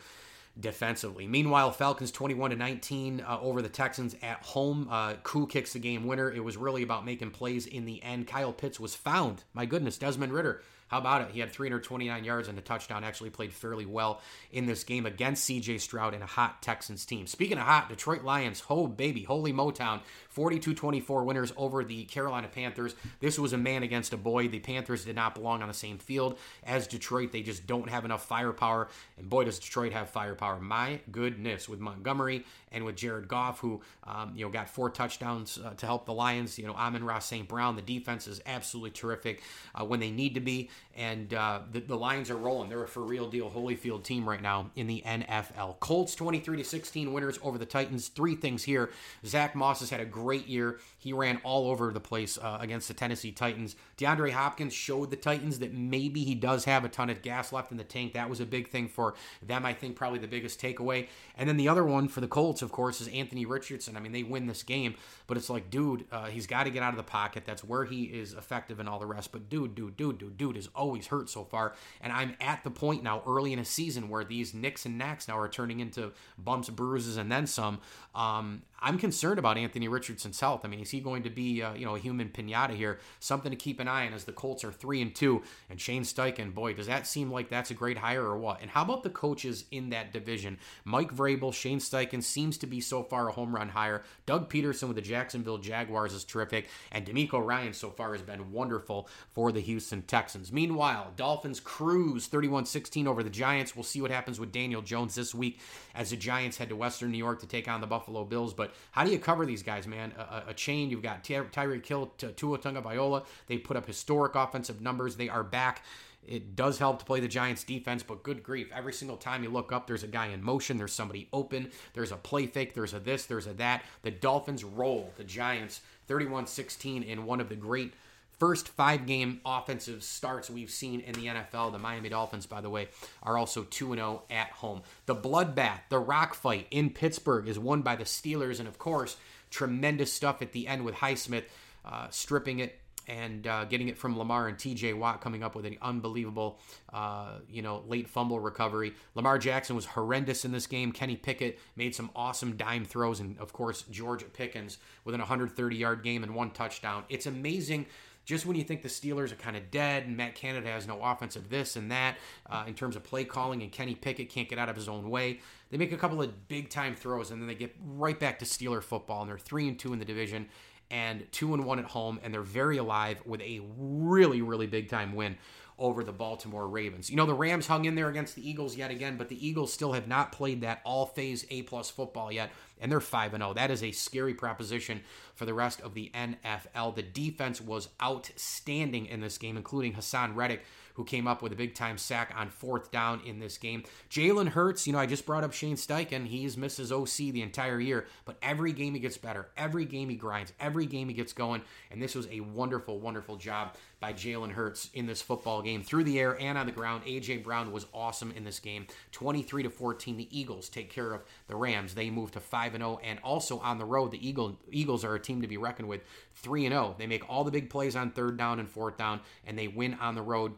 defensively. 0.60 1.28
Meanwhile, 1.28 1.72
Falcons 1.72 2.12
21 2.12 2.52
to 2.52 2.56
19 2.56 3.22
uh, 3.22 3.40
over 3.42 3.62
the 3.62 3.70
Texans 3.70 4.16
at 4.22 4.44
home. 4.44 4.88
Uh, 4.90 5.16
kicks 5.50 5.74
the 5.74 5.80
game 5.80 6.06
winner. 6.06 6.32
It 6.32 6.44
was 6.44 6.58
really 6.58 6.84
about 6.84 7.06
making 7.06 7.32
plays 7.32 7.66
in 7.66 7.86
the 7.86 8.02
end. 8.04 8.28
Kyle 8.28 8.54
Pitts 8.54 8.80
was 8.80 8.96
found. 8.96 9.44
My 9.54 9.66
goodness, 9.66 9.98
Desmond 9.98 10.32
Ridder 10.32 10.62
how 10.94 11.00
about 11.00 11.22
it? 11.22 11.30
He 11.32 11.40
had 11.40 11.52
329 11.52 12.24
yards 12.24 12.48
and 12.48 12.56
a 12.56 12.62
touchdown. 12.62 13.04
Actually 13.04 13.32
played 13.32 13.52
fairly 13.52 13.88
well 13.88 14.22
in 14.52 14.68
this 14.68 14.84
game 14.84 15.08
against 15.08 15.50
CJ 15.50 15.82
Stroud 15.82 16.14
and 16.14 16.22
a 16.22 16.28
hot 16.28 16.62
Texans 16.62 17.04
team. 17.04 17.26
Speaking 17.26 17.58
of 17.58 17.64
hot, 17.64 17.90
Detroit 17.90 18.24
Lions, 18.24 18.60
ho 18.60 18.86
baby, 18.86 19.24
holy 19.24 19.52
Motown, 19.52 20.02
42-24 20.36 21.26
winners 21.26 21.52
over 21.58 21.84
the 21.84 22.04
Carolina 22.04 22.48
Panthers. 22.48 22.94
This 23.20 23.40
was 23.40 23.54
a 23.54 23.58
man 23.58 23.82
against 23.82 24.14
a 24.14 24.18
boy. 24.18 24.48
The 24.50 24.60
Panthers 24.60 25.04
did 25.04 25.16
not 25.16 25.34
belong 25.34 25.64
on 25.64 25.68
the 25.68 25.74
same 25.74 25.98
field 25.98 26.38
as 26.64 26.86
Detroit. 26.86 27.32
They 27.32 27.42
just 27.42 27.66
don't 27.66 27.90
have 27.90 28.06
enough 28.06 28.28
firepower. 28.28 28.88
And 29.18 29.28
boy, 29.28 29.46
does 29.46 29.58
Detroit 29.58 29.94
have 29.94 30.12
firepower. 30.12 30.60
My 30.60 31.00
goodness, 31.12 31.68
with 31.68 31.80
Montgomery 31.80 32.46
and 32.72 32.86
with 32.86 32.96
Jared 32.96 33.28
Goff, 33.28 33.60
who 33.60 33.82
um, 34.04 34.34
you 34.36 34.46
know 34.46 34.52
got 34.52 34.70
four 34.70 34.90
touchdowns 34.92 35.58
uh, 35.64 35.72
to 35.76 35.86
help 35.88 36.06
the 36.06 36.14
Lions. 36.14 36.60
You 36.60 36.68
know, 36.68 36.74
Amon-Ra 36.74 37.20
St. 37.20 37.48
Brown. 37.48 37.76
The 37.76 37.82
defense 37.82 38.28
is 38.28 38.42
absolutely 38.46 38.92
terrific 38.92 39.42
uh, 39.74 39.86
when 39.86 40.00
they 40.00 40.12
need 40.12 40.36
to 40.36 40.40
be 40.40 40.70
and 40.96 41.34
uh, 41.34 41.62
the, 41.72 41.80
the 41.80 41.96
Lions 41.96 42.30
are 42.30 42.38
rolling. 42.38 42.70
They're 42.70 42.84
a 42.84 42.88
for 42.88 43.02
real 43.02 43.28
deal 43.28 43.50
Holyfield 43.50 44.04
team 44.04 44.30
right 44.30 44.42
now 44.42 44.70
in 44.76 44.88
the 44.88 45.02
NFL. 45.06 45.80
Colts 45.80 46.14
23 46.16 46.58
to 46.58 46.64
16 46.64 47.12
winners 47.12 47.40
over 47.42 47.58
the 47.58 47.66
Titans. 47.66 48.10
Three 48.10 48.36
things 48.36 48.64
here. 48.64 48.92
Zack 49.26 49.56
Moss 49.56 49.80
has 49.80 49.90
had 49.90 50.02
a 50.02 50.06
great 50.06 50.48
year. 50.48 50.80
He 51.00 51.12
ran 51.12 51.40
all 51.44 51.70
over 51.70 51.92
the 51.92 52.00
place 52.00 52.38
uh, 52.38 52.60
against 52.62 52.88
the 52.88 52.94
Tennessee 52.94 53.32
Titans. 53.32 53.76
DeAndre 54.04 54.32
Hopkins 54.32 54.74
showed 54.74 55.12
the 55.12 55.16
Titans 55.16 55.60
that 55.60 55.74
maybe 55.74 56.24
he 56.24 56.36
does 56.36 56.66
have 56.66 56.84
a 56.84 56.90
ton 56.90 57.10
of 57.10 57.22
gas 57.22 57.54
left 57.54 57.72
in 57.72 57.78
the 57.78 57.84
tank. 57.84 58.14
That 58.14 58.30
was 58.30 58.40
a 58.40 58.46
big 58.46 58.70
thing 58.70 58.88
for 58.88 59.16
them. 59.42 59.66
I 59.66 59.74
think 59.74 59.96
probably 59.96 60.20
the 60.20 60.28
biggest 60.28 60.62
takeaway. 60.62 61.08
And 61.38 61.48
then 61.48 61.58
the 61.58 61.70
other 61.70 61.86
one 61.86 62.08
for 62.08 62.20
the 62.20 62.28
Colts, 62.28 62.62
of 62.62 62.72
course, 62.72 63.00
is 63.00 63.08
Anthony 63.08 63.46
Richardson. 63.46 63.96
I 63.96 64.02
mean, 64.02 64.12
they 64.12 64.24
win 64.24 64.48
this 64.48 64.64
game, 64.64 64.96
but 65.28 65.38
it's 65.38 65.50
like, 65.50 65.70
dude, 65.70 66.06
uh, 66.12 66.26
he's 66.26 66.48
got 66.48 66.66
to 66.66 66.70
get 66.70 66.84
out 66.84 66.92
of 66.92 66.98
the 66.98 67.04
pocket. 67.04 67.46
That's 67.46 67.64
where 67.64 67.86
he 67.86 68.04
is 68.04 68.34
effective 68.34 68.80
and 68.80 68.90
all 68.90 69.00
the 69.00 69.06
rest. 69.06 69.32
But 69.32 69.50
dude, 69.50 69.76
dude, 69.76 69.96
dude, 69.96 70.18
dude, 70.18 70.38
dude 70.38 70.58
is 70.58 70.68
always 70.76 71.08
hurt 71.08 71.30
so 71.30 71.46
far. 71.46 71.74
And 72.02 72.12
I'm 72.12 72.36
at 72.42 72.64
the 72.64 72.72
point 72.72 73.04
now, 73.04 73.24
early 73.26 73.54
in 73.54 73.60
a 73.60 73.66
season, 73.66 74.10
where 74.10 74.26
these 74.26 74.54
nicks 74.54 74.86
and 74.86 74.98
knacks 74.98 75.28
now 75.28 75.40
are 75.40 75.48
turning 75.48 75.80
into 75.80 76.12
bumps, 76.38 76.70
bruises, 76.70 77.18
and 77.18 77.32
then 77.32 77.48
some. 77.48 77.80
Um, 78.14 78.64
I'm 78.84 78.98
concerned 78.98 79.40
about 79.40 79.58
Anthony 79.58 79.88
Richardson's 79.88 80.40
health. 80.42 80.66
I 80.66 80.68
mean, 80.68 80.82
is 80.82 80.90
he 80.90 81.00
going 81.00 81.24
to 81.24 81.30
be, 81.30 81.62
uh, 81.62 81.74
you 81.74 81.86
know, 81.86 81.96
a 81.96 82.00
human 82.00 82.28
pinata 82.28 82.76
here? 82.76 83.00
Something 83.20 83.52
to 83.52 83.56
keep 83.56 83.80
an 83.80 83.88
eye 83.88 83.93
on 84.02 84.14
as 84.14 84.26
the 84.26 84.32
Colts 84.32 84.64
are 84.64 84.72
three 84.72 85.02
and 85.02 85.14
two, 85.14 85.44
and 85.70 85.80
Shane 85.80 86.04
Steichen, 86.04 86.54
boy, 86.54 86.74
does 86.74 86.88
that 86.88 87.08
seem 87.08 87.32
like 87.32 87.50
that's 87.50 87.72
a 87.72 87.76
great 87.76 87.98
hire 87.98 88.24
or 88.24 88.38
what? 88.38 88.62
And 88.62 88.70
how 88.70 88.84
about 88.84 89.04
the 89.04 89.10
coaches 89.10 89.66
in 89.72 89.90
that 89.90 90.12
division? 90.12 90.58
Mike 90.84 91.14
Vrabel, 91.14 91.54
Shane 91.54 91.80
Steichen 91.80 92.24
seems 92.24 92.58
to 92.58 92.68
be 92.68 92.82
so 92.82 93.04
far 93.04 93.30
a 93.30 93.32
home 93.32 93.56
run 93.56 93.70
hire. 93.70 94.04
Doug 94.26 94.50
Pederson 94.50 94.88
with 94.88 94.96
the 94.96 95.02
Jacksonville 95.02 95.58
Jaguars 95.58 96.14
is 96.14 96.24
terrific, 96.24 96.68
and 96.92 97.06
DeMeco 97.06 97.46
Ryan 97.46 97.74
so 97.74 97.90
far 97.90 98.14
has 98.14 98.22
been 98.22 98.52
wonderful 98.52 99.08
for 99.34 99.52
the 99.52 99.62
Houston 99.62 100.02
Texans. 100.02 100.52
Meanwhile, 100.52 101.14
Dolphins 101.16 101.60
cruise 101.60 102.28
31-16 102.28 103.08
over 103.08 103.24
the 103.24 103.30
Giants. 103.30 103.76
We'll 103.76 103.84
see 103.84 104.02
what 104.02 104.12
happens 104.12 104.40
with 104.40 104.52
Daniel 104.52 104.82
Jones 104.82 105.16
this 105.16 105.36
week 105.36 105.60
as 105.96 106.10
the 106.10 106.18
Giants 106.18 106.58
head 106.58 106.70
to 106.70 106.76
Western 106.76 107.12
New 107.12 107.18
York 107.18 107.40
to 107.42 107.48
take 107.48 107.68
on 107.68 107.82
the 107.82 107.88
Buffalo 107.88 108.24
Bills, 108.24 108.54
but 108.54 108.74
how 108.92 109.04
do 109.04 109.12
you 109.12 109.20
cover 109.20 109.46
these 109.46 109.64
guys, 109.64 109.88
man? 109.88 110.14
A, 110.18 110.50
a 110.50 110.54
chain. 110.54 110.90
You've 110.90 111.04
got 111.04 111.24
Ty- 111.24 111.46
Tyreek 111.52 111.86
Hill, 111.86 112.08
Tua 112.18 112.58
Tagovailoa. 112.58 113.26
They 113.48 113.58
put 113.58 113.73
up 113.76 113.86
historic 113.86 114.36
offensive 114.36 114.82
numbers. 114.82 115.16
They 115.16 115.30
are 115.30 115.44
back 115.44 115.84
It 116.26 116.56
does 116.56 116.80
help 116.80 117.00
to 117.00 117.06
play 117.06 117.20
the 117.20 117.28
Giants 117.28 117.64
defense, 117.66 118.02
but 118.02 118.24
good 118.24 118.44
grief. 118.44 118.72
Every 118.74 118.94
single 118.94 119.18
time 119.18 119.44
you 119.44 119.50
look 119.50 119.74
up, 119.74 119.88
there's 119.88 120.04
a 120.04 120.08
guy 120.08 120.28
in 120.28 120.42
motion, 120.42 120.78
there's 120.78 120.94
somebody 120.94 121.28
open, 121.34 121.72
there's 121.94 122.14
a 122.14 122.16
play 122.16 122.48
fake, 122.48 122.74
there's 122.74 122.94
a 122.94 123.00
this, 123.00 123.26
there's 123.26 123.48
a 123.48 123.54
that. 123.56 123.84
The 124.04 124.12
Dolphins 124.12 124.64
roll 124.64 125.12
the 125.18 125.26
Giants 125.26 125.82
31 126.08 126.48
16 126.48 127.04
in 127.04 127.26
one 127.26 127.42
of 127.42 127.50
the 127.50 127.56
great 127.56 127.94
first 128.40 128.68
five 128.70 129.06
game 129.06 129.40
offensive 129.46 130.04
starts 130.04 130.50
we've 130.50 130.70
seen 130.70 131.00
in 131.00 131.14
the 131.14 131.28
NFL. 131.28 131.72
The 131.72 131.80
Miami 131.80 132.10
Dolphins, 132.10 132.46
by 132.46 132.62
the 132.62 132.70
way, 132.70 132.90
are 133.22 133.38
also 133.38 133.64
2 133.64 133.96
0 133.96 134.24
at 134.30 134.50
home. 134.50 134.82
The 135.06 135.16
bloodbath, 135.16 135.80
the 135.90 136.00
rock 136.00 136.34
fight 136.34 136.68
in 136.72 136.90
Pittsburgh 136.90 137.48
is 137.48 137.60
won 137.60 137.82
by 137.82 137.96
the 137.96 138.04
Steelers, 138.04 138.60
and 138.60 138.68
of 138.68 138.78
course, 138.78 139.18
tremendous 139.50 140.12
stuff 140.12 140.42
at 140.42 140.52
the 140.52 140.68
end 140.68 140.84
with 140.84 140.96
Highsmith 140.96 141.46
uh, 141.86 142.08
stripping 142.10 142.60
it 142.60 142.80
and 143.08 143.46
uh, 143.48 143.66
getting 143.66 143.90
it 143.90 143.98
from 143.98 144.18
Lamar 144.18 144.48
and 144.48 144.58
T.J. 144.58 144.94
Watt 144.94 145.22
coming 145.22 145.44
up 145.44 145.56
with 145.56 145.66
an 145.66 145.78
unbelievable, 145.82 146.60
uh, 146.92 147.40
you 147.50 147.62
know, 147.62 147.84
late 147.88 148.08
fumble 148.08 148.40
recovery. 148.40 148.94
Lamar 149.16 149.38
Jackson 149.38 149.76
was 149.76 149.86
horrendous 149.86 150.46
in 150.46 150.52
this 150.52 150.68
game. 150.68 150.92
Kenny 150.92 151.16
Pickett 151.16 151.60
made 151.76 151.96
some 151.96 152.10
awesome 152.16 152.56
dime 152.56 152.86
throws, 152.86 153.20
and 153.20 153.38
of 153.40 153.54
course 153.54 153.84
George 153.90 154.24
Pickens 154.34 154.78
with 155.06 155.16
an 155.16 155.22
130-yard 155.22 156.04
game 156.04 156.24
and 156.24 156.34
one 156.36 156.52
touchdown. 156.52 157.04
It's 157.10 157.26
amazing. 157.26 157.88
Just 158.26 158.46
when 158.46 158.56
you 158.56 158.64
think 158.64 158.82
the 158.82 158.90
Steelers 158.90 159.34
are 159.34 159.36
kind 159.36 159.58
of 159.58 159.70
dead 159.70 160.06
and 160.06 160.16
Matt 160.16 160.36
Canada 160.36 160.70
has 160.70 160.88
no 160.88 161.02
offensive 161.04 161.50
this 161.50 161.76
and 161.76 161.92
that 161.92 162.16
uh, 162.50 162.64
in 162.66 162.74
terms 162.74 162.96
of 162.96 163.04
play 163.04 163.26
calling 163.26 163.62
and 163.62 163.72
Kenny 163.72 163.96
Pickett 163.96 164.30
can't 164.30 164.48
get 164.48 164.58
out 164.58 164.70
of 164.70 164.78
his 164.78 164.88
own 164.88 165.10
way, 165.10 165.42
they 165.70 165.78
make 165.78 165.92
a 165.92 165.98
couple 165.98 166.22
of 166.22 166.48
big 166.48 166.70
time 166.70 166.96
throws 166.96 167.32
and 167.32 167.42
then 167.42 167.48
they 167.48 167.56
get 167.56 167.76
right 167.84 168.18
back 168.18 168.40
to 168.40 168.46
Steeler 168.46 168.82
football 168.82 169.22
and 169.22 169.30
they're 169.30 169.38
three 169.38 169.68
and 169.68 169.78
two 169.78 169.92
in 169.92 170.00
the 170.00 170.06
division 170.06 170.48
and 170.92 171.26
two 171.32 171.54
and 171.54 171.66
one 171.66 171.80
at 171.80 171.86
home, 171.86 172.20
and 172.24 172.34
they're 172.34 172.42
very 172.42 172.78
alive 172.78 173.22
with 173.26 173.42
a 173.42 173.62
really, 173.78 174.42
really 174.42 174.68
big 174.68 174.90
time 174.90 175.16
win 175.16 175.38
over 175.80 176.04
the 176.04 176.12
Baltimore 176.12 176.68
Ravens. 176.68 177.10
You 177.10 177.16
know, 177.16 177.26
the 177.26 177.34
Rams 177.34 177.68
hung 177.68 177.86
in 177.86 177.96
there 177.96 178.10
against 178.10 178.36
the 178.36 178.48
Eagles 178.48 178.78
yet 178.78 178.92
again, 178.92 179.18
but 179.18 179.30
the 179.30 179.48
Eagles 179.48 179.74
still 179.74 179.94
have 179.94 180.08
not 180.08 180.32
played 180.32 180.62
that 180.62 180.82
all 180.86 181.08
phase 181.08 181.46
A 181.50 181.64
plus 181.64 181.90
football 181.90 182.32
yet, 182.32 182.52
and 182.80 182.92
they're 182.92 183.00
5 183.00 183.32
0. 183.32 183.54
That 183.54 183.72
is 183.72 183.84
a 183.84 183.92
scary 183.92 184.34
proposition 184.34 185.02
for 185.36 185.46
the 185.46 185.54
rest 185.54 185.82
of 185.82 185.94
the 185.94 186.12
NFL. 186.14 186.96
The 186.96 187.02
defense 187.02 187.60
was 187.60 187.90
outstanding 188.02 189.08
in 189.08 189.20
this 189.20 189.38
game, 189.38 189.58
including 189.58 189.94
Haason 189.94 190.36
Reddick 190.36 190.64
who 190.94 191.04
came 191.04 191.28
up 191.28 191.42
with 191.42 191.52
a 191.52 191.56
big 191.56 191.76
time 191.76 191.98
sack 191.98 192.34
on 192.36 192.50
fourth 192.50 192.92
down 192.92 193.22
in 193.26 193.40
this 193.40 193.58
game. 193.58 193.84
Jalen 194.10 194.50
Hurts, 194.50 194.88
you 194.88 194.94
know, 194.94 195.00
I 195.00 195.06
just 195.06 195.26
brought 195.26 195.44
up 195.44 195.54
Shane 195.54 195.76
Steichen. 195.76 196.26
He's 196.26 196.56
his 196.56 196.92
OC 196.92 197.32
the 197.32 197.42
entire 197.42 197.80
year, 197.80 198.08
but 198.26 198.38
every 198.42 198.72
game 198.72 198.94
he 198.94 199.00
gets 199.00 199.18
better. 199.18 199.50
Every 199.58 199.86
game 199.86 200.10
he 200.10 200.16
grinds. 200.16 200.54
Every 200.60 200.86
game 200.86 201.08
he 201.08 201.14
gets 201.14 201.34
going. 201.34 201.62
And 201.92 202.02
this 202.02 202.16
was 202.16 202.28
a 202.28 202.40
wonderful, 202.40 203.00
wonderful 203.00 203.36
job 203.36 203.76
by 204.04 204.12
Jalen 204.12 204.52
Hurts 204.52 204.90
in 204.94 205.06
this 205.06 205.22
football 205.22 205.62
game 205.62 205.82
through 205.82 206.04
the 206.04 206.20
air 206.20 206.38
and 206.38 206.58
on 206.58 206.66
the 206.66 206.74
ground. 206.74 207.06
AJ 207.06 207.42
Brown 207.42 207.72
was 207.72 207.86
awesome 207.94 208.34
in 208.36 208.44
this 208.44 208.60
game. 208.60 208.86
23 209.14 209.64
to 209.64 209.70
14, 209.70 210.18
the 210.18 210.38
Eagles 210.38 210.68
take 210.68 210.92
care 210.92 211.14
of 211.14 211.24
the 211.48 211.56
Rams. 211.56 211.96
They 211.96 212.10
move 212.10 212.32
to 212.32 212.42
5 212.42 212.74
and 212.76 212.82
0 212.82 213.00
and 213.02 213.20
also 213.24 213.60
on 213.60 213.78
the 213.78 213.86
road, 213.86 214.12
the 214.12 214.28
Eagle, 214.28 214.60
Eagles 214.70 215.06
are 215.06 215.16
a 215.16 215.20
team 215.22 215.42
to 215.42 215.48
be 215.48 215.56
reckoned 215.56 215.88
with. 215.88 216.02
3 216.36 216.66
and 216.66 216.74
0. 216.74 216.96
They 216.98 217.08
make 217.08 217.30
all 217.30 217.46
the 217.46 217.52
big 217.52 217.70
plays 217.70 217.96
on 217.96 218.12
third 218.12 218.38
down 218.38 218.60
and 218.60 218.70
fourth 218.70 218.98
down 218.98 219.22
and 219.46 219.58
they 219.58 219.70
win 219.70 219.94
on 219.96 220.16
the 220.16 220.22
road 220.22 220.54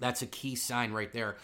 that's 0.00 0.22
a 0.22 0.26
key 0.26 0.54
sign 0.54 0.92
right 0.92 1.12
there 1.12 1.36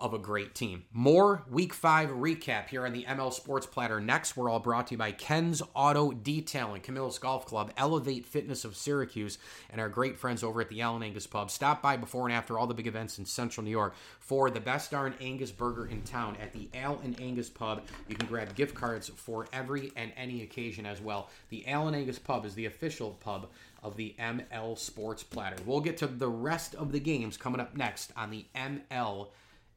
of 0.00 0.14
a 0.14 0.18
great 0.18 0.54
team. 0.54 0.84
More 0.92 1.44
week 1.50 1.74
five 1.74 2.10
recap 2.10 2.68
here 2.68 2.86
on 2.86 2.92
the 2.92 3.04
ML 3.04 3.32
Sports 3.32 3.66
Platter. 3.66 4.00
Next, 4.00 4.36
we're 4.36 4.48
all 4.48 4.60
brought 4.60 4.88
to 4.88 4.94
you 4.94 4.98
by 4.98 5.12
Ken's 5.12 5.62
Auto 5.74 6.12
Detailing, 6.12 6.82
Camillus 6.82 7.18
Golf 7.18 7.46
Club, 7.46 7.72
Elevate 7.76 8.26
Fitness 8.26 8.64
of 8.64 8.76
Syracuse, 8.76 9.38
and 9.70 9.80
our 9.80 9.88
great 9.88 10.16
friends 10.16 10.44
over 10.44 10.60
at 10.60 10.68
the 10.68 10.80
Allen 10.80 11.02
Angus 11.02 11.26
Pub. 11.26 11.50
Stop 11.50 11.82
by 11.82 11.96
before 11.96 12.26
and 12.26 12.32
after 12.32 12.58
all 12.58 12.66
the 12.66 12.74
big 12.74 12.86
events 12.86 13.18
in 13.18 13.24
Central 13.24 13.64
New 13.64 13.70
York 13.70 13.94
for 14.20 14.50
the 14.50 14.60
best 14.60 14.90
darn 14.90 15.14
Angus 15.20 15.50
burger 15.50 15.86
in 15.86 16.02
town 16.02 16.36
at 16.40 16.52
the 16.52 16.68
Allen 16.74 17.16
Angus 17.20 17.50
Pub. 17.50 17.82
You 18.08 18.14
can 18.14 18.28
grab 18.28 18.54
gift 18.54 18.74
cards 18.74 19.08
for 19.08 19.46
every 19.52 19.92
and 19.96 20.12
any 20.16 20.42
occasion 20.42 20.86
as 20.86 21.00
well. 21.00 21.30
The 21.48 21.66
Allen 21.66 21.94
Angus 21.94 22.18
Pub 22.18 22.44
is 22.44 22.54
the 22.54 22.66
official 22.66 23.16
pub 23.20 23.48
of 23.82 23.96
the 23.96 24.14
ML 24.18 24.78
Sports 24.78 25.22
Platter. 25.22 25.56
We'll 25.64 25.80
get 25.80 25.96
to 25.98 26.06
the 26.06 26.28
rest 26.28 26.74
of 26.74 26.92
the 26.92 27.00
games 27.00 27.36
coming 27.36 27.60
up 27.60 27.76
next 27.76 28.12
on 28.16 28.30
the 28.30 28.46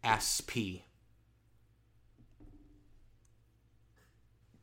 MLSP. 0.03 0.81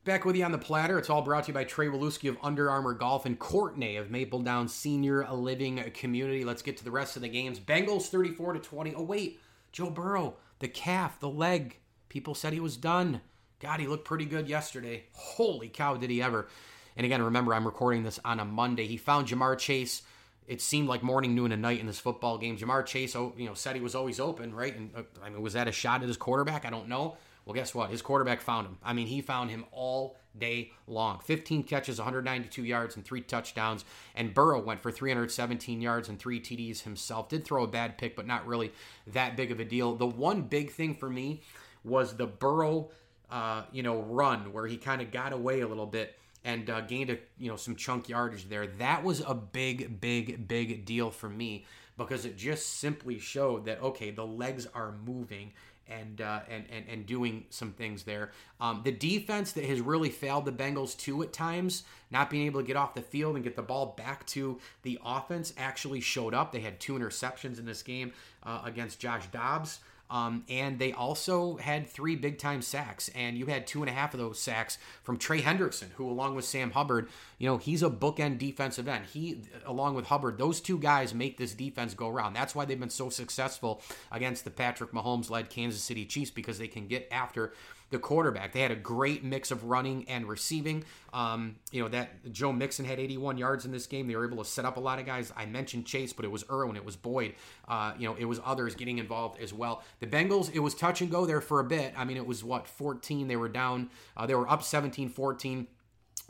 Back 0.05 0.25
with 0.25 0.37
you 0.37 0.45
on 0.45 0.53
the 0.53 0.59
platter. 0.59 0.99
It's 0.99 1.11
all 1.11 1.21
brought 1.21 1.45
to 1.45 1.49
you 1.49 1.55
by 1.55 1.65
Trey 1.65 1.87
Waluski 1.87 2.31
of 2.31 2.39
Under 2.43 2.71
Armour 2.71 2.95
Golf 2.95 3.27
and 3.27 3.39
Courtney 3.39 3.97
of 3.97 4.11
Maple 4.11 4.41
Down 4.41 4.67
Senior 4.67 5.29
Living 5.31 5.83
Community. 5.93 6.45
Let's 6.45 6.63
get 6.63 6.79
to 6.79 6.85
the 6.85 6.91
rest 6.91 7.17
of 7.17 7.23
the 7.23 7.29
games. 7.29 7.61
Bengals 7.61 8.09
34 8.09 8.55
to 8.55 8.59
20. 8.59 8.95
Oh 8.95 9.03
wait, 9.03 9.39
Joe 9.71 9.91
Burrow, 9.91 10.37
the 10.61 10.69
calf, 10.69 11.21
the 11.21 11.29
leg. 11.29 11.77
People 12.09 12.35
said 12.35 12.55
he 12.55 12.61
was 12.61 12.79
done. 12.79 13.21
God, 13.61 13.81
he 13.81 13.87
looked 13.87 14.07
pretty 14.07 14.25
good 14.25 14.49
yesterday. 14.49 15.05
Holy 15.13 15.69
cow, 15.69 15.97
did 15.97 16.09
he 16.09 16.23
ever? 16.23 16.49
And 16.99 17.05
again, 17.05 17.23
remember, 17.23 17.55
I'm 17.55 17.65
recording 17.65 18.03
this 18.03 18.19
on 18.25 18.41
a 18.41 18.45
Monday. 18.45 18.89
He 18.89 18.97
found 18.97 19.29
Ja'Marr 19.29 19.57
Chase. 19.57 20.03
It 20.49 20.61
seemed 20.61 20.89
like 20.89 21.01
morning, 21.01 21.33
noon, 21.33 21.53
and 21.53 21.63
night 21.63 21.79
in 21.79 21.87
this 21.87 22.01
football 22.01 22.39
game. 22.39 22.59
Ja'Marr 22.59 22.85
Chase, 22.85 23.15
oh, 23.15 23.33
you 23.37 23.47
know, 23.47 23.55
said 23.55 23.77
he 23.77 23.81
was 23.81 23.95
always 23.95 24.19
open, 24.19 24.53
right? 24.53 24.77
And 24.77 24.91
uh, 24.97 25.03
I 25.23 25.31
mean, 25.31 25.41
was 25.41 25.53
that 25.53 25.69
a 25.69 25.73
shot 25.73 26.03
at 26.03 26.09
his 26.09 26.17
quarterback? 26.17 26.67
I 26.67 26.71
don't 26.71 26.89
know. 26.89 27.17
Well, 27.45 27.55
guess 27.55 27.73
what? 27.73 27.91
His 27.91 28.03
quarterback 28.03 28.41
found 28.41 28.67
him. 28.67 28.79
I 28.83 28.95
mean, 28.95 29.07
he 29.07 29.21
found 29.21 29.49
him 29.51 29.65
all 29.71 30.17
day 30.37 30.73
long. 30.89 31.21
15 31.21 31.63
catches, 31.63 31.99
192 31.99 32.65
yards, 32.65 32.97
and 32.97 33.05
three 33.05 33.21
touchdowns. 33.21 33.85
And 34.17 34.35
Burrow 34.35 34.61
went 34.61 34.81
for 34.81 34.91
317 34.91 35.81
yards 35.81 36.09
and 36.09 36.19
three 36.19 36.41
TDs 36.41 36.83
himself. 36.83 37.29
Did 37.29 37.45
throw 37.45 37.63
a 37.63 37.69
bad 37.69 37.97
pick, 37.97 38.17
but 38.17 38.27
not 38.27 38.45
really 38.45 38.73
that 39.07 39.37
big 39.37 39.53
of 39.53 39.61
a 39.61 39.65
deal. 39.65 39.95
The 39.95 40.05
one 40.05 40.43
big 40.43 40.73
thing 40.73 40.97
for 40.97 41.09
me 41.09 41.43
was 41.85 42.17
the 42.17 42.27
Burrow, 42.27 42.91
uh, 43.31 43.63
you 43.71 43.85
know, 43.85 44.01
run 44.03 44.53
where 44.53 44.67
he 44.67 44.77
kind 44.77 45.01
of 45.01 45.13
got 45.13 45.33
away 45.33 45.61
a 45.61 45.69
little 45.69 45.87
bit 45.87 46.19
and 46.45 46.71
uh, 46.71 46.81
gained 46.83 47.11
a 47.11 47.19
you 47.39 47.51
know 47.51 47.57
some 47.57 47.77
chunk 47.77 48.09
yardage 48.09 48.49
there. 48.49 48.67
That 48.67 49.05
was 49.05 49.21
a 49.21 49.35
big, 49.35 50.01
big, 50.01 50.49
big 50.49 50.85
deal 50.85 51.11
for 51.11 51.29
me 51.29 51.67
because 51.97 52.25
it 52.25 52.37
just 52.37 52.79
simply 52.79 53.19
showed 53.19 53.65
that 53.67 53.83
okay, 53.83 54.11
the 54.11 54.27
legs 54.27 54.67
are 54.75 54.95
moving 55.05 55.53
and 55.89 56.21
uh, 56.21 56.41
and, 56.51 56.65
and 56.71 56.85
and 56.89 57.07
doing 57.07 57.45
some 57.51 57.73
things 57.73 58.05
there. 58.05 58.33
Um, 58.61 58.83
the 58.85 58.93
defense 58.93 59.53
that 59.53 59.65
has 59.65 59.81
really 59.81 60.11
failed 60.11 60.45
the 60.45 60.53
Bengals 60.53 60.97
too 60.97 61.23
at 61.23 61.33
times, 61.33 61.85
not 62.11 62.31
being 62.31 62.47
able 62.47 62.61
to 62.61 62.67
get 62.67 62.77
off 62.77 62.95
the 62.95 63.03
field 63.03 63.35
and 63.35 63.45
get 63.45 63.57
the 63.57 63.63
ball 63.63 63.95
back 63.97 64.27
to 64.27 64.59
the 64.83 64.99
offense, 65.05 65.53
actually 65.57 66.01
showed 66.01 66.35
up. 66.35 66.53
They 66.53 66.61
had 66.61 66.81
two 66.81 66.95
interceptions 66.95 67.59
in 67.59 67.65
this 67.65 67.83
game 67.83 68.13
uh, 68.43 68.63
against 68.65 69.01
Josh 69.01 69.27
Dobbs. 69.29 69.81
Um, 70.11 70.45
and 70.49 70.79
they 70.79 70.93
also 70.93 71.57
had 71.57 71.87
three 71.87 72.17
big 72.17 72.39
time 72.39 72.63
sacks, 72.63 73.11
and 73.15 73.37
you 73.37 73.47
had 73.47 73.67
two 73.67 73.83
and 73.83 73.91
a 73.91 73.93
half 73.93 74.15
of 74.15 74.21
those 74.21 74.39
sacks 74.39 74.79
from 75.03 75.19
Trey 75.19 75.43
Hendrickson, 75.43 75.91
who, 75.97 76.09
along 76.09 76.35
with 76.35 76.47
Sam 76.47 76.71
Hubbard, 76.71 77.09
you 77.39 77.47
know, 77.47 77.59
he's 77.59 77.83
a 77.83 77.91
bookend 77.91 78.39
defensive 78.39 78.89
end. 78.89 79.05
He, 79.07 79.43
along 79.67 79.95
with 79.95 80.07
Hubbard, 80.07 80.39
those 80.39 80.61
two 80.61 80.79
guys 80.79 81.13
make 81.13 81.37
this 81.37 81.53
defense 81.53 81.93
go 81.95 82.09
around. 82.09 82.33
That's 82.33 82.55
why 82.55 82.65
they've 82.65 82.81
been 82.81 82.89
so 82.89 83.11
successful 83.11 83.83
against 84.11 84.45
the 84.45 84.51
Patrick 84.51 84.93
Mahomes 84.93 85.31
led 85.31 85.51
Kansas 85.51 85.83
City 85.83 86.07
Chiefs 86.07 86.31
because 86.31 86.59
they 86.59 86.69
can 86.69 86.87
get 86.87 87.07
after 87.11 87.53
the 87.91 87.99
quarterback. 87.99 88.53
They 88.53 88.61
had 88.61 88.71
a 88.71 88.77
great 88.77 89.25
mix 89.25 89.51
of 89.51 89.65
running 89.65 90.09
and 90.09 90.27
receiving. 90.27 90.85
Um, 91.13 91.57
you 91.73 91.83
know 91.83 91.89
that 91.89 92.33
Joe 92.33 92.53
Mixon 92.53 92.85
had 92.85 92.99
81 92.99 93.39
yards 93.39 93.65
in 93.65 93.73
this 93.73 93.87
game. 93.87 94.07
They 94.07 94.17
were 94.17 94.27
able 94.27 94.43
to 94.43 94.49
set 94.49 94.65
up 94.65 94.77
a 94.77 94.81
lot 94.81 94.99
of 94.99 95.07
guys. 95.07 95.33
I 95.37 95.47
mentioned 95.47 95.87
Chase, 95.87 96.13
but 96.13 96.25
it 96.25 96.31
was 96.31 96.45
Irwin, 96.51 96.77
it 96.77 96.85
was 96.85 96.97
Boyd. 96.97 97.35
Uh, 97.67 97.93
you 97.99 98.09
know, 98.09 98.15
it 98.17 98.27
was 98.27 98.41
others 98.45 98.75
getting 98.75 98.99
involved 98.99 99.41
as 99.41 99.53
well. 99.53 99.83
The 100.01 100.07
Bengals, 100.07 100.51
it 100.53 100.61
was 100.61 100.75
touch 100.75 101.01
and 101.01 101.11
go 101.11 101.25
there 101.27 101.41
for 101.41 101.61
a 101.61 101.65
bit. 101.65 101.95
I 101.97 102.05
mean, 102.05 102.17
it 102.17 102.27
was 102.27 102.45
what 102.45 102.67
14. 102.67 103.29
They 103.29 103.37
were 103.37 103.49
down. 103.49 103.91
Uh, 104.17 104.27
they 104.27 104.35
were 104.35 104.49
up 104.51 104.63
17-14 104.63 105.67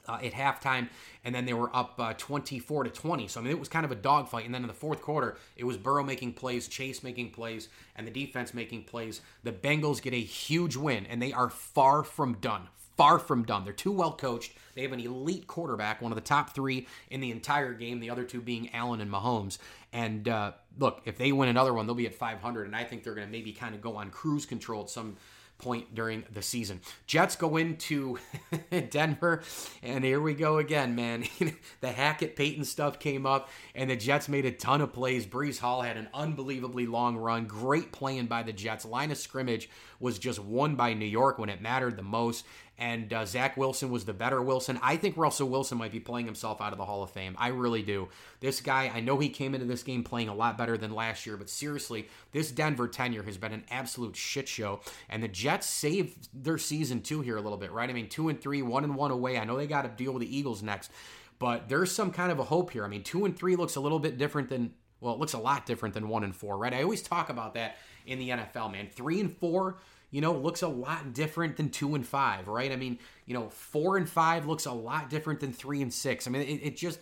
uh, 0.08 0.18
at 0.22 0.32
halftime, 0.32 0.88
and 1.24 1.34
then 1.34 1.44
they 1.44 1.52
were 1.52 1.74
up 1.76 1.94
uh, 1.98 2.14
24 2.16 2.84
to 2.84 2.90
20. 2.90 3.28
So 3.28 3.40
I 3.40 3.42
mean, 3.42 3.52
it 3.52 3.58
was 3.58 3.68
kind 3.68 3.84
of 3.84 3.92
a 3.92 3.96
dogfight. 3.96 4.44
And 4.44 4.54
then 4.54 4.62
in 4.62 4.68
the 4.68 4.74
fourth 4.74 5.02
quarter, 5.02 5.36
it 5.56 5.64
was 5.64 5.76
Burrow 5.76 6.02
making 6.02 6.32
plays, 6.34 6.68
Chase 6.68 7.02
making 7.02 7.30
plays, 7.30 7.68
and 7.94 8.06
the 8.06 8.10
defense 8.10 8.54
making 8.54 8.84
plays. 8.84 9.20
The 9.42 9.52
Bengals 9.52 10.02
get 10.02 10.14
a 10.14 10.20
huge 10.20 10.76
win, 10.76 11.06
and 11.06 11.20
they 11.20 11.32
are 11.32 11.50
far 11.50 12.02
from 12.02 12.34
done. 12.34 12.68
Far 12.96 13.20
from 13.20 13.44
done. 13.44 13.62
They're 13.62 13.72
too 13.72 13.92
well 13.92 14.12
coached. 14.12 14.54
They 14.74 14.82
have 14.82 14.92
an 14.92 14.98
elite 14.98 15.46
quarterback, 15.46 16.02
one 16.02 16.10
of 16.10 16.16
the 16.16 16.22
top 16.22 16.52
three 16.54 16.88
in 17.10 17.20
the 17.20 17.30
entire 17.30 17.72
game. 17.72 18.00
The 18.00 18.10
other 18.10 18.24
two 18.24 18.40
being 18.40 18.74
Allen 18.74 19.00
and 19.00 19.10
Mahomes. 19.10 19.58
And 19.92 20.28
uh, 20.28 20.52
look, 20.78 21.02
if 21.04 21.16
they 21.16 21.30
win 21.30 21.48
another 21.48 21.72
one, 21.72 21.86
they'll 21.86 21.94
be 21.94 22.06
at 22.06 22.14
500, 22.14 22.66
and 22.66 22.74
I 22.74 22.84
think 22.84 23.04
they're 23.04 23.14
going 23.14 23.26
to 23.26 23.30
maybe 23.30 23.52
kind 23.52 23.74
of 23.74 23.80
go 23.80 23.96
on 23.96 24.10
cruise 24.10 24.46
control 24.46 24.82
at 24.82 24.90
some 24.90 25.16
point 25.58 25.94
during 25.94 26.24
the 26.32 26.42
season. 26.42 26.80
Jets 27.06 27.36
go 27.36 27.56
into 27.56 28.18
Denver, 28.90 29.42
and 29.82 30.04
here 30.04 30.20
we 30.20 30.34
go 30.34 30.58
again, 30.58 30.94
man. 30.94 31.24
the 31.80 31.92
Hackett 31.92 32.36
Payton 32.36 32.64
stuff 32.64 32.98
came 32.98 33.26
up, 33.26 33.48
and 33.74 33.90
the 33.90 33.96
Jets 33.96 34.28
made 34.28 34.46
a 34.46 34.52
ton 34.52 34.80
of 34.80 34.92
plays. 34.92 35.26
Breece 35.26 35.58
Hall 35.58 35.82
had 35.82 35.96
an 35.96 36.08
unbelievably 36.14 36.86
long 36.86 37.16
run. 37.16 37.46
Great 37.46 37.92
playing 37.92 38.26
by 38.26 38.42
the 38.42 38.52
Jets. 38.52 38.84
Line 38.84 39.10
of 39.10 39.18
scrimmage 39.18 39.68
was 40.00 40.18
just 40.18 40.38
won 40.38 40.76
by 40.76 40.94
New 40.94 41.04
York 41.06 41.38
when 41.38 41.48
it 41.48 41.60
mattered 41.60 41.96
the 41.96 42.02
most. 42.02 42.44
And 42.78 43.12
uh, 43.12 43.26
Zach 43.26 43.56
Wilson 43.56 43.90
was 43.90 44.04
the 44.04 44.12
better 44.12 44.40
Wilson. 44.40 44.78
I 44.82 44.96
think 44.96 45.16
Russell 45.16 45.48
Wilson 45.48 45.78
might 45.78 45.90
be 45.90 45.98
playing 45.98 46.26
himself 46.26 46.60
out 46.60 46.72
of 46.72 46.78
the 46.78 46.84
Hall 46.84 47.02
of 47.02 47.10
Fame. 47.10 47.34
I 47.36 47.48
really 47.48 47.82
do. 47.82 48.08
This 48.38 48.60
guy, 48.60 48.90
I 48.94 49.00
know 49.00 49.18
he 49.18 49.28
came 49.28 49.54
into 49.54 49.66
this 49.66 49.82
game 49.82 50.04
playing 50.04 50.28
a 50.28 50.34
lot 50.34 50.56
better 50.56 50.78
than 50.78 50.94
last 50.94 51.26
year, 51.26 51.36
but 51.36 51.50
seriously, 51.50 52.08
this 52.30 52.52
Denver 52.52 52.86
tenure 52.86 53.24
has 53.24 53.36
been 53.36 53.52
an 53.52 53.64
absolute 53.68 54.14
shit 54.14 54.46
show. 54.46 54.80
And 55.08 55.22
the 55.22 55.28
Jets 55.28 55.66
saved 55.66 56.28
their 56.32 56.56
season 56.56 57.02
too 57.02 57.20
here 57.20 57.36
a 57.36 57.40
little 57.40 57.58
bit, 57.58 57.72
right? 57.72 57.90
I 57.90 57.92
mean, 57.92 58.08
two 58.08 58.28
and 58.28 58.40
three, 58.40 58.62
one 58.62 58.84
and 58.84 58.94
one 58.94 59.10
away. 59.10 59.38
I 59.38 59.44
know 59.44 59.56
they 59.56 59.66
got 59.66 59.82
to 59.82 59.88
deal 59.88 60.12
with 60.12 60.20
the 60.20 60.36
Eagles 60.36 60.62
next, 60.62 60.92
but 61.40 61.68
there's 61.68 61.90
some 61.90 62.12
kind 62.12 62.30
of 62.30 62.38
a 62.38 62.44
hope 62.44 62.70
here. 62.70 62.84
I 62.84 62.88
mean, 62.88 63.02
two 63.02 63.24
and 63.24 63.36
three 63.36 63.56
looks 63.56 63.74
a 63.74 63.80
little 63.80 63.98
bit 63.98 64.18
different 64.18 64.48
than 64.48 64.74
well, 65.00 65.14
it 65.14 65.20
looks 65.20 65.32
a 65.32 65.38
lot 65.38 65.64
different 65.64 65.94
than 65.94 66.08
one 66.08 66.24
and 66.24 66.34
four, 66.34 66.56
right? 66.56 66.74
I 66.74 66.82
always 66.82 67.02
talk 67.02 67.28
about 67.28 67.54
that 67.54 67.76
in 68.06 68.18
the 68.18 68.30
NFL, 68.30 68.72
man. 68.72 68.88
Three 68.90 69.20
and 69.20 69.32
four 69.36 69.78
you 70.10 70.20
know, 70.20 70.32
looks 70.32 70.62
a 70.62 70.68
lot 70.68 71.12
different 71.12 71.56
than 71.56 71.70
two 71.70 71.94
and 71.94 72.06
five, 72.06 72.48
right? 72.48 72.72
I 72.72 72.76
mean, 72.76 72.98
you 73.26 73.34
know, 73.34 73.48
four 73.50 73.96
and 73.96 74.08
five 74.08 74.46
looks 74.46 74.66
a 74.66 74.72
lot 74.72 75.10
different 75.10 75.40
than 75.40 75.52
three 75.52 75.82
and 75.82 75.92
six. 75.92 76.26
I 76.26 76.30
mean, 76.30 76.42
it, 76.42 76.60
it 76.62 76.76
just 76.76 77.00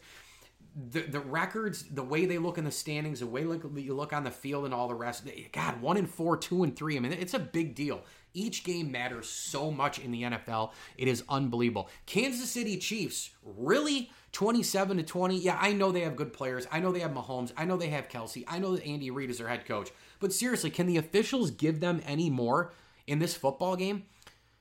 the 0.77 1.01
the 1.01 1.21
records, 1.21 1.85
the 1.85 2.03
way 2.03 2.27
they 2.27 2.39
look 2.39 2.59
in 2.59 2.65
the 2.65 2.71
standings, 2.71 3.21
the 3.21 3.27
way 3.27 3.45
look, 3.45 3.65
you 3.77 3.95
look 3.95 4.13
on 4.13 4.25
the 4.25 4.31
field, 4.31 4.67
and 4.67 4.75
all 4.75 4.89
the 4.89 4.95
rest. 4.95 5.27
God, 5.53 5.81
one 5.81 5.97
and 5.97 6.09
four, 6.09 6.37
two 6.37 6.65
and 6.65 6.77
three. 6.77 6.97
I 6.97 7.01
mean, 7.01 7.13
it's 7.13 7.35
a 7.35 7.39
big 7.39 7.75
deal. 7.75 8.03
Each 8.35 8.65
game 8.65 8.93
matters 8.93 9.29
so 9.29 9.71
much 9.71 9.99
in 9.99 10.11
the 10.11 10.25
NFL. 10.25 10.73
It 10.99 11.09
is 11.09 11.25
unbelievable. 11.31 11.89
Kansas 12.05 12.51
City 12.51 12.77
Chiefs 12.77 13.31
really 13.43 14.11
27 14.33 14.99
to 14.99 15.03
20. 15.03 15.39
Yeah, 15.39 15.57
I 15.59 15.73
know 15.73 15.91
they 15.91 16.03
have 16.03 16.17
good 16.17 16.35
players. 16.35 16.67
I 16.71 16.81
know 16.81 16.93
they 16.93 17.01
have 17.01 17.13
Mahomes. 17.13 17.53
I 17.57 17.65
know 17.65 17.79
they 17.79 17.89
have 17.89 18.11
Kelce. 18.11 18.45
I 18.47 18.59
know 18.59 18.77
that 18.77 18.85
Andy 18.85 19.11
Reid 19.11 19.31
is 19.31 19.39
their 19.39 19.49
head 19.49 19.65
coach. 19.65 19.91
But 20.21 20.35
seriously, 20.35 20.69
can 20.69 20.87
the 20.87 20.99
officials 20.99 21.51
give 21.51 21.81
them 21.81 22.03
any 22.05 22.29
more? 22.29 22.73
In 23.07 23.19
this 23.19 23.35
football 23.35 23.77
game, 23.77 24.05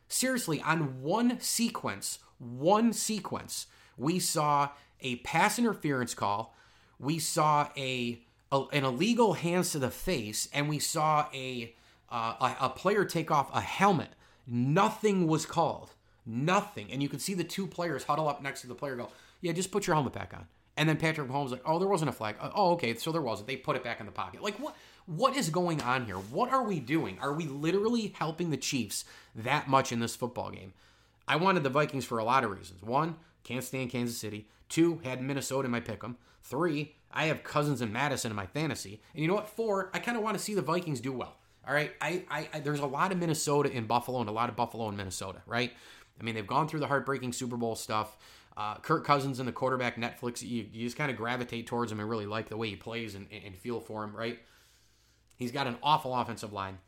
seriously, 0.08 0.62
on 0.62 1.02
one 1.02 1.40
sequence, 1.40 2.20
one 2.38 2.94
sequence, 2.94 3.68
we 3.98 4.20
saw 4.20 4.70
a 5.02 5.18
pass 5.18 5.60
interference 5.60 6.14
call, 6.14 6.56
we 7.00 7.20
saw 7.20 7.70
a, 7.78 8.22
a 8.52 8.62
an 8.72 8.86
illegal 8.86 9.34
hands 9.34 9.72
to 9.72 9.80
the 9.80 9.92
face, 9.92 10.48
and 10.54 10.70
we 10.70 10.80
saw 10.80 11.28
a, 11.34 11.76
uh, 12.10 12.34
a 12.40 12.66
a 12.66 12.70
player 12.70 13.06
take 13.06 13.32
off 13.32 13.54
a 13.54 13.62
helmet. 13.62 14.10
Nothing 14.48 15.28
was 15.28 15.46
called. 15.46 15.92
Nothing. 16.26 16.92
And 16.92 17.04
you 17.04 17.10
could 17.10 17.22
see 17.22 17.34
the 17.34 17.44
two 17.44 17.68
players 17.68 18.04
huddle 18.04 18.28
up 18.28 18.42
next 18.42 18.62
to 18.62 18.68
the 18.68 18.76
player 18.76 18.96
go, 18.96 19.10
Yeah, 19.42 19.52
just 19.52 19.72
put 19.72 19.86
your 19.86 19.96
helmet 19.96 20.14
back 20.14 20.34
on. 20.34 20.48
And 20.78 20.90
then 20.90 20.98
Patrick 20.98 21.30
Mahomes 21.30 21.52
like, 21.52 21.62
Oh, 21.66 21.80
there 21.80 21.88
wasn't 21.88 22.10
a 22.10 22.14
flag. 22.14 22.36
Oh, 22.42 22.72
okay, 22.74 22.96
so 22.96 23.12
there 23.12 23.22
wasn't. 23.22 23.48
They 23.48 23.58
put 23.58 23.76
it 23.76 23.84
back 23.84 24.00
in 24.00 24.06
the 24.06 24.12
pocket. 24.12 24.42
Like 24.42 24.60
what 24.60 24.76
what 25.06 25.36
is 25.36 25.50
going 25.50 25.82
on 25.82 26.06
here? 26.06 26.16
What 26.16 26.52
are 26.52 26.64
we 26.64 26.80
doing? 26.80 27.18
Are 27.22 27.34
we 27.34 27.46
literally 27.46 28.14
helping 28.18 28.50
the 28.50 28.58
Chiefs 28.58 29.06
that 29.36 29.68
much 29.68 29.92
in 29.92 30.00
this 30.00 30.16
football 30.16 30.50
game? 30.50 30.74
I 31.28 31.36
wanted 31.36 31.64
the 31.64 31.70
Vikings 31.70 32.06
for 32.06 32.18
a 32.18 32.24
lot 32.24 32.44
of 32.44 32.52
reasons. 32.52 32.82
One, 32.82 33.16
can't 33.44 33.64
stand 33.64 33.92
Kansas 33.92 34.18
City. 34.18 34.48
Two, 34.70 35.00
had 35.04 35.22
Minnesota 35.22 35.66
in 35.66 35.72
my 35.72 35.80
pick 35.80 36.04
'em. 36.04 36.18
Three, 36.42 36.96
I 37.12 37.26
have 37.26 37.44
Cousins 37.44 37.82
and 37.82 37.96
Addison 37.96 38.32
in 38.32 38.36
my 38.36 38.46
fantasy. 38.46 39.02
And 39.14 39.22
you 39.22 39.28
know 39.28 39.36
what? 39.36 39.50
Four, 39.50 39.90
I 39.94 40.00
kind 40.00 40.18
of 40.18 40.24
want 40.24 40.38
to 40.38 40.44
see 40.44 40.54
the 40.54 40.62
Vikings 40.62 41.00
do 41.00 41.12
well. 41.12 41.38
All 41.68 41.74
right, 41.74 41.94
I, 42.00 42.24
I, 42.30 42.50
I, 42.54 42.60
there's 42.60 42.80
a 42.80 42.86
lot 42.86 43.12
of 43.12 43.18
Minnesota 43.18 43.72
in 43.72 43.88
Buffalo 43.88 44.20
and 44.20 44.30
a 44.30 44.32
lot 44.32 44.50
of 44.50 44.56
Buffalo 44.56 44.88
in 44.90 44.96
Minnesota, 44.96 45.42
right? 45.48 45.72
I 46.20 46.24
mean, 46.24 46.36
they've 46.36 46.46
gone 46.46 46.68
through 46.68 46.82
the 46.82 46.88
heartbreaking 46.88 47.34
Super 47.34 47.58
Bowl 47.58 47.76
stuff. 47.76 48.18
Uh, 48.56 48.76
Kirk 48.76 49.04
Cousins 49.04 49.40
and 49.40 49.48
the 49.48 49.52
quarterback 49.52 49.96
Netflix, 49.96 50.42
you, 50.44 50.68
you 50.72 50.86
just 50.86 50.96
kind 50.96 51.10
of 51.10 51.18
gravitate 51.18 51.66
towards 51.68 51.92
him 51.92 52.00
and 52.00 52.10
really 52.10 52.28
like 52.28 52.50
the 52.50 52.56
way 52.56 52.70
he 52.70 52.76
plays 52.76 53.16
and, 53.16 53.28
and 53.32 53.58
feel 53.58 53.80
for 53.80 54.04
him, 54.04 54.16
right? 54.16 54.40
He's 55.36 55.52
got 55.52 55.68
an 55.68 55.78
awful 55.84 56.16
offensive 56.16 56.54
line. 56.54 56.80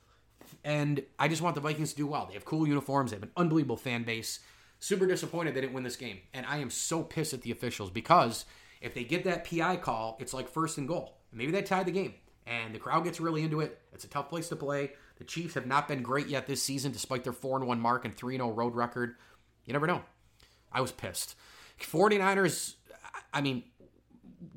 And 0.63 1.03
I 1.19 1.27
just 1.27 1.41
want 1.41 1.55
the 1.55 1.61
Vikings 1.61 1.91
to 1.91 1.97
do 1.97 2.07
well. 2.07 2.25
They 2.25 2.33
have 2.33 2.45
cool 2.45 2.67
uniforms, 2.67 3.11
they 3.11 3.17
have 3.17 3.23
an 3.23 3.31
unbelievable 3.35 3.77
fan 3.77 4.03
base. 4.03 4.39
Super 4.79 5.07
disappointed 5.07 5.55
they 5.55 5.61
didn't 5.61 5.73
win 5.73 5.83
this 5.83 5.95
game. 5.95 6.19
And 6.33 6.45
I 6.45 6.57
am 6.57 6.69
so 6.69 7.03
pissed 7.03 7.33
at 7.33 7.41
the 7.41 7.51
officials 7.51 7.89
because 7.89 8.45
if 8.81 8.93
they 8.93 9.03
get 9.03 9.23
that 9.23 9.49
PI 9.49 9.77
call, 9.77 10.17
it's 10.19 10.33
like 10.33 10.47
first 10.47 10.77
and 10.77 10.87
goal. 10.87 11.17
Maybe 11.31 11.51
they 11.51 11.63
tied 11.63 11.87
the 11.87 11.91
game. 11.91 12.13
And 12.45 12.73
the 12.73 12.79
crowd 12.79 13.03
gets 13.03 13.19
really 13.19 13.43
into 13.43 13.59
it. 13.59 13.79
It's 13.91 14.05
a 14.05 14.09
tough 14.09 14.29
place 14.29 14.47
to 14.49 14.55
play. 14.55 14.91
The 15.17 15.25
Chiefs 15.25 15.55
have 15.55 15.65
not 15.65 15.87
been 15.87 16.01
great 16.01 16.27
yet 16.27 16.47
this 16.47 16.63
season, 16.63 16.91
despite 16.91 17.23
their 17.23 17.33
4 17.33 17.59
1 17.59 17.79
mark 17.79 18.05
and 18.05 18.15
3 18.15 18.37
0 18.37 18.51
road 18.51 18.75
record. 18.75 19.15
You 19.65 19.73
never 19.73 19.87
know. 19.87 20.01
I 20.71 20.79
was 20.79 20.91
pissed. 20.91 21.35
49ers, 21.79 22.75
I 23.33 23.41
mean, 23.41 23.63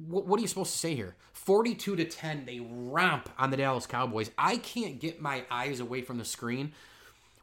what, 0.07 0.27
what 0.27 0.39
are 0.39 0.43
you 0.43 0.49
supposed 0.49 0.73
to 0.73 0.79
say 0.79 0.95
here? 0.95 1.17
42 1.45 1.97
to 1.97 2.05
10, 2.05 2.45
they 2.45 2.61
romp 2.61 3.31
on 3.39 3.51
the 3.51 3.57
Dallas 3.57 3.87
Cowboys. 3.87 4.31
I 4.37 4.59
can't 4.59 5.01
get 5.01 5.23
my 5.23 5.43
eyes 5.51 5.81
away 5.81 6.03
from 6.03 6.19
the 6.19 6.25
screen 6.25 6.75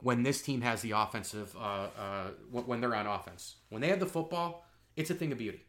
when 0.02 0.22
this 0.22 0.40
team 0.44 0.62
has 0.62 0.84
the 0.84 0.92
offensive, 0.92 1.56
uh, 1.58 1.88
uh, 2.00 2.28
when 2.52 2.80
they're 2.80 2.94
on 2.94 3.08
offense. 3.08 3.56
When 3.70 3.82
they 3.82 3.88
have 3.88 4.00
the 4.00 4.06
football, 4.06 4.68
it's 4.96 5.10
a 5.10 5.16
thing 5.16 5.32
of 5.32 5.40
beauty. 5.40 5.66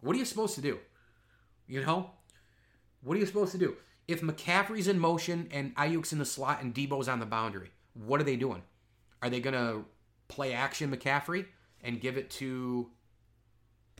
What 0.00 0.16
are 0.16 0.18
you 0.18 0.24
supposed 0.24 0.56
to 0.56 0.60
do? 0.60 0.80
You 1.68 1.84
know? 1.84 2.10
What 3.04 3.16
are 3.16 3.20
you 3.20 3.26
supposed 3.26 3.52
to 3.52 3.58
do? 3.58 3.76
If 4.08 4.22
McCaffrey's 4.22 4.88
in 4.88 4.98
motion 4.98 5.48
and 5.52 5.72
Aiyuk's 5.76 6.12
in 6.12 6.18
the 6.18 6.24
slot 6.24 6.62
and 6.62 6.74
Deebo's 6.74 7.08
on 7.08 7.20
the 7.20 7.26
boundary, 7.26 7.70
what 7.94 8.20
are 8.20 8.24
they 8.24 8.36
doing? 8.36 8.62
Are 9.22 9.30
they 9.30 9.38
going 9.38 9.54
to 9.54 9.84
play 10.26 10.52
action 10.52 10.90
McCaffrey 10.90 11.46
and 11.80 12.00
give 12.00 12.16
it 12.16 12.28
to 12.30 12.90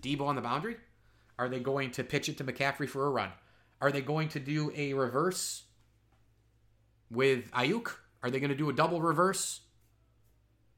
Deebo 0.02 0.22
on 0.22 0.34
the 0.34 0.42
boundary? 0.42 0.78
Are 1.38 1.48
they 1.48 1.60
going 1.60 1.92
to 1.92 2.02
pitch 2.02 2.28
it 2.28 2.38
to 2.38 2.44
McCaffrey 2.44 2.88
for 2.88 3.06
a 3.06 3.10
run? 3.10 3.30
Are 3.82 3.90
they 3.90 4.00
going 4.00 4.28
to 4.28 4.38
do 4.38 4.72
a 4.76 4.94
reverse 4.94 5.64
with 7.10 7.50
Aiyuk? 7.50 7.90
Are 8.22 8.30
they 8.30 8.38
going 8.38 8.50
to 8.50 8.56
do 8.56 8.70
a 8.70 8.72
double 8.72 9.02
reverse? 9.02 9.62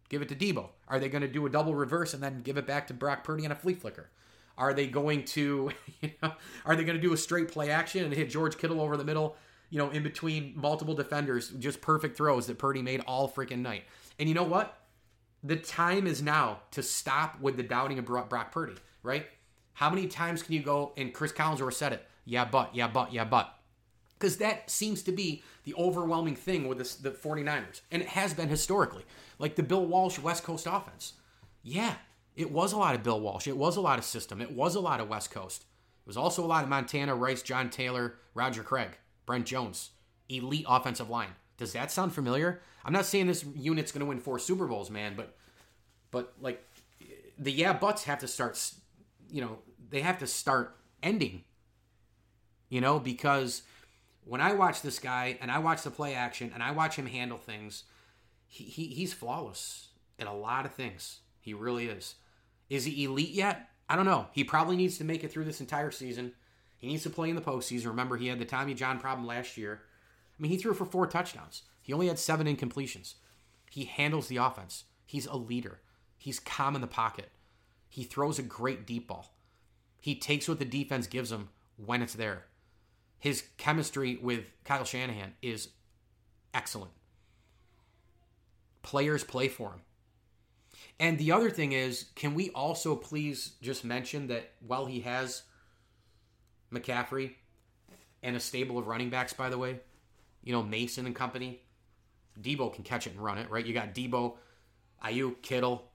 Give 0.08 0.22
it 0.22 0.30
to 0.30 0.34
Deebo. 0.34 0.70
Are 0.88 0.98
they 0.98 1.10
going 1.10 1.20
to 1.20 1.28
do 1.28 1.44
a 1.44 1.50
double 1.50 1.74
reverse 1.74 2.14
and 2.14 2.22
then 2.22 2.40
give 2.40 2.56
it 2.56 2.66
back 2.66 2.86
to 2.86 2.94
Brock 2.94 3.22
Purdy 3.22 3.44
on 3.44 3.52
a 3.52 3.54
flea 3.54 3.74
flicker? 3.74 4.08
Are 4.56 4.72
they 4.72 4.86
going 4.86 5.24
to, 5.26 5.70
you 6.00 6.12
know, 6.22 6.32
are 6.64 6.74
they 6.74 6.84
going 6.84 6.96
to 6.96 7.02
do 7.02 7.12
a 7.12 7.16
straight 7.18 7.48
play 7.52 7.70
action 7.70 8.04
and 8.04 8.14
hit 8.14 8.30
George 8.30 8.56
Kittle 8.56 8.80
over 8.80 8.96
the 8.96 9.04
middle, 9.04 9.36
you 9.68 9.76
know, 9.76 9.90
in 9.90 10.02
between 10.02 10.54
multiple 10.56 10.94
defenders, 10.94 11.50
just 11.50 11.82
perfect 11.82 12.16
throws 12.16 12.46
that 12.46 12.58
Purdy 12.58 12.80
made 12.80 13.00
all 13.00 13.30
freaking 13.30 13.58
night? 13.58 13.84
And 14.18 14.30
you 14.30 14.34
know 14.34 14.44
what? 14.44 14.78
The 15.42 15.56
time 15.56 16.06
is 16.06 16.22
now 16.22 16.60
to 16.70 16.82
stop 16.82 17.38
with 17.38 17.58
the 17.58 17.64
doubting 17.64 17.98
of 17.98 18.06
Brock 18.06 18.50
Purdy, 18.50 18.76
right? 19.02 19.26
How 19.74 19.90
many 19.90 20.06
times 20.06 20.42
can 20.42 20.54
you 20.54 20.62
go, 20.62 20.94
and 20.96 21.12
Chris 21.12 21.32
Collinsworth 21.32 21.74
said 21.74 21.92
it, 21.92 22.08
yeah, 22.24 22.44
but, 22.44 22.74
yeah, 22.74 22.88
but, 22.88 23.12
yeah, 23.12 23.24
but. 23.24 23.52
Because 24.18 24.38
that 24.38 24.70
seems 24.70 25.02
to 25.02 25.12
be 25.12 25.42
the 25.64 25.74
overwhelming 25.74 26.36
thing 26.36 26.68
with 26.68 26.78
this, 26.78 26.94
the 26.94 27.10
49ers. 27.10 27.82
And 27.90 28.02
it 28.02 28.08
has 28.08 28.32
been 28.32 28.48
historically. 28.48 29.04
Like 29.38 29.56
the 29.56 29.62
Bill 29.62 29.84
Walsh 29.84 30.18
West 30.18 30.44
Coast 30.44 30.66
offense. 30.70 31.14
Yeah, 31.62 31.94
it 32.36 32.50
was 32.50 32.72
a 32.72 32.78
lot 32.78 32.94
of 32.94 33.02
Bill 33.02 33.20
Walsh. 33.20 33.46
It 33.46 33.56
was 33.56 33.76
a 33.76 33.80
lot 33.80 33.98
of 33.98 34.04
system. 34.04 34.40
It 34.40 34.52
was 34.52 34.74
a 34.74 34.80
lot 34.80 35.00
of 35.00 35.08
West 35.08 35.30
Coast. 35.30 35.62
It 35.62 36.06
was 36.06 36.16
also 36.16 36.44
a 36.44 36.46
lot 36.46 36.64
of 36.64 36.70
Montana, 36.70 37.14
Rice, 37.14 37.42
John 37.42 37.70
Taylor, 37.70 38.16
Roger 38.34 38.62
Craig, 38.62 38.98
Brent 39.26 39.46
Jones. 39.46 39.90
Elite 40.28 40.66
offensive 40.68 41.10
line. 41.10 41.30
Does 41.58 41.72
that 41.74 41.90
sound 41.90 42.12
familiar? 42.12 42.60
I'm 42.84 42.92
not 42.92 43.06
saying 43.06 43.26
this 43.26 43.44
unit's 43.54 43.92
going 43.92 44.00
to 44.00 44.06
win 44.06 44.20
four 44.20 44.38
Super 44.38 44.66
Bowls, 44.66 44.90
man, 44.90 45.14
but 45.16 45.36
but 46.10 46.32
like 46.40 46.62
the 47.38 47.52
yeah 47.52 47.72
buts 47.72 48.04
have 48.04 48.20
to 48.20 48.28
start 48.28 48.58
you 49.30 49.40
know, 49.40 49.58
they 49.90 50.00
have 50.00 50.18
to 50.18 50.26
start 50.26 50.76
ending. 51.02 51.44
You 52.68 52.80
know, 52.80 52.98
because 52.98 53.62
when 54.24 54.40
I 54.40 54.52
watch 54.54 54.82
this 54.82 54.98
guy 54.98 55.38
and 55.40 55.50
I 55.50 55.58
watch 55.58 55.82
the 55.82 55.90
play 55.90 56.14
action 56.14 56.50
and 56.54 56.62
I 56.62 56.70
watch 56.72 56.96
him 56.96 57.06
handle 57.06 57.38
things, 57.38 57.84
he, 58.46 58.64
he 58.64 58.86
he's 58.86 59.12
flawless 59.12 59.88
at 60.18 60.26
a 60.26 60.32
lot 60.32 60.66
of 60.66 60.74
things. 60.74 61.20
He 61.40 61.54
really 61.54 61.86
is. 61.86 62.14
Is 62.70 62.84
he 62.84 63.04
elite 63.04 63.30
yet? 63.30 63.68
I 63.88 63.96
don't 63.96 64.06
know. 64.06 64.28
He 64.32 64.44
probably 64.44 64.76
needs 64.76 64.96
to 64.98 65.04
make 65.04 65.22
it 65.22 65.30
through 65.30 65.44
this 65.44 65.60
entire 65.60 65.90
season. 65.90 66.32
He 66.78 66.86
needs 66.86 67.02
to 67.02 67.10
play 67.10 67.28
in 67.28 67.36
the 67.36 67.42
postseason. 67.42 67.86
Remember, 67.86 68.16
he 68.16 68.28
had 68.28 68.38
the 68.38 68.44
Tommy 68.44 68.74
John 68.74 68.98
problem 68.98 69.26
last 69.26 69.56
year. 69.56 69.82
I 70.38 70.42
mean, 70.42 70.50
he 70.50 70.56
threw 70.56 70.74
for 70.74 70.84
four 70.84 71.06
touchdowns. 71.06 71.62
He 71.82 71.92
only 71.92 72.08
had 72.08 72.18
seven 72.18 72.46
incompletions. 72.46 73.14
He 73.70 73.84
handles 73.84 74.28
the 74.28 74.38
offense. 74.38 74.84
He's 75.06 75.26
a 75.26 75.36
leader. 75.36 75.80
He's 76.16 76.40
calm 76.40 76.74
in 76.74 76.80
the 76.80 76.86
pocket. 76.86 77.28
He 77.88 78.04
throws 78.04 78.38
a 78.38 78.42
great 78.42 78.86
deep 78.86 79.08
ball. 79.08 79.34
He 80.00 80.14
takes 80.14 80.48
what 80.48 80.58
the 80.58 80.64
defense 80.64 81.06
gives 81.06 81.30
him 81.30 81.48
when 81.76 82.02
it's 82.02 82.14
there. 82.14 82.44
His 83.24 83.42
chemistry 83.56 84.18
with 84.20 84.50
Kyle 84.64 84.84
Shanahan 84.84 85.32
is 85.40 85.70
excellent. 86.52 86.90
Players 88.82 89.24
play 89.24 89.48
for 89.48 89.70
him. 89.70 89.80
And 91.00 91.16
the 91.16 91.32
other 91.32 91.48
thing 91.48 91.72
is, 91.72 92.04
can 92.16 92.34
we 92.34 92.50
also 92.50 92.94
please 92.94 93.52
just 93.62 93.82
mention 93.82 94.26
that 94.26 94.52
while 94.60 94.84
he 94.84 95.00
has 95.00 95.44
McCaffrey 96.70 97.36
and 98.22 98.36
a 98.36 98.40
stable 98.40 98.76
of 98.76 98.88
running 98.88 99.08
backs, 99.08 99.32
by 99.32 99.48
the 99.48 99.56
way, 99.56 99.80
you 100.42 100.52
know, 100.52 100.62
Mason 100.62 101.06
and 101.06 101.16
company, 101.16 101.62
Deebo 102.38 102.74
can 102.74 102.84
catch 102.84 103.06
it 103.06 103.14
and 103.14 103.24
run 103.24 103.38
it, 103.38 103.48
right? 103.48 103.64
You 103.64 103.72
got 103.72 103.94
Deebo, 103.94 104.34
Aiyuk, 105.02 105.40
Kittle, 105.40 105.90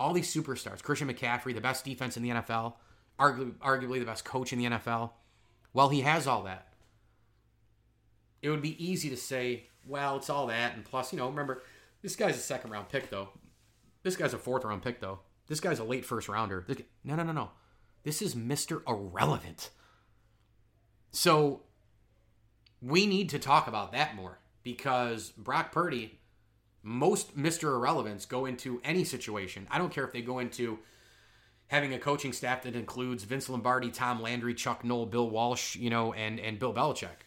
all 0.00 0.14
these 0.14 0.34
superstars, 0.34 0.82
Christian 0.82 1.12
McCaffrey, 1.12 1.54
the 1.54 1.60
best 1.60 1.84
defense 1.84 2.16
in 2.16 2.22
the 2.22 2.30
NFL, 2.30 2.76
arguably, 3.20 3.52
arguably 3.56 3.98
the 3.98 4.06
best 4.06 4.24
coach 4.24 4.54
in 4.54 4.58
the 4.58 4.64
NFL. 4.64 5.10
Well, 5.72 5.88
he 5.88 6.00
has 6.02 6.26
all 6.26 6.42
that. 6.44 6.68
It 8.42 8.50
would 8.50 8.62
be 8.62 8.82
easy 8.84 9.10
to 9.10 9.16
say, 9.16 9.68
well, 9.86 10.16
it's 10.16 10.30
all 10.30 10.46
that, 10.46 10.74
and 10.74 10.84
plus, 10.84 11.12
you 11.12 11.18
know, 11.18 11.28
remember, 11.28 11.62
this 12.02 12.16
guy's 12.16 12.36
a 12.36 12.40
second 12.40 12.70
round 12.70 12.88
pick, 12.88 13.10
though. 13.10 13.30
This 14.02 14.16
guy's 14.16 14.34
a 14.34 14.38
fourth 14.38 14.64
round 14.64 14.82
pick, 14.82 15.00
though. 15.00 15.20
This 15.48 15.60
guy's 15.60 15.78
a 15.78 15.84
late 15.84 16.04
first 16.04 16.28
rounder. 16.28 16.64
Guy, 16.68 16.84
No, 17.04 17.16
no, 17.16 17.22
no, 17.22 17.32
no. 17.32 17.50
This 18.04 18.22
is 18.22 18.34
Mr. 18.34 18.82
Irrelevant. 18.86 19.70
So 21.10 21.62
we 22.80 23.06
need 23.06 23.28
to 23.30 23.38
talk 23.38 23.66
about 23.66 23.92
that 23.92 24.14
more 24.14 24.38
because 24.62 25.30
Brock 25.30 25.72
Purdy, 25.72 26.20
most 26.82 27.36
Mr. 27.36 27.74
Irrelevance 27.74 28.26
go 28.26 28.46
into 28.46 28.80
any 28.84 29.04
situation. 29.04 29.66
I 29.70 29.78
don't 29.78 29.92
care 29.92 30.04
if 30.04 30.12
they 30.12 30.22
go 30.22 30.38
into 30.38 30.78
having 31.68 31.94
a 31.94 31.98
coaching 31.98 32.32
staff 32.32 32.62
that 32.62 32.74
includes 32.74 33.24
Vince 33.24 33.48
Lombardi, 33.48 33.90
Tom 33.90 34.20
Landry, 34.20 34.54
Chuck 34.54 34.84
Noll, 34.84 35.06
Bill 35.06 35.30
Walsh, 35.30 35.76
you 35.76 35.90
know, 35.90 36.12
and 36.12 36.38
and 36.40 36.58
Bill 36.58 36.74
Belichick. 36.74 37.24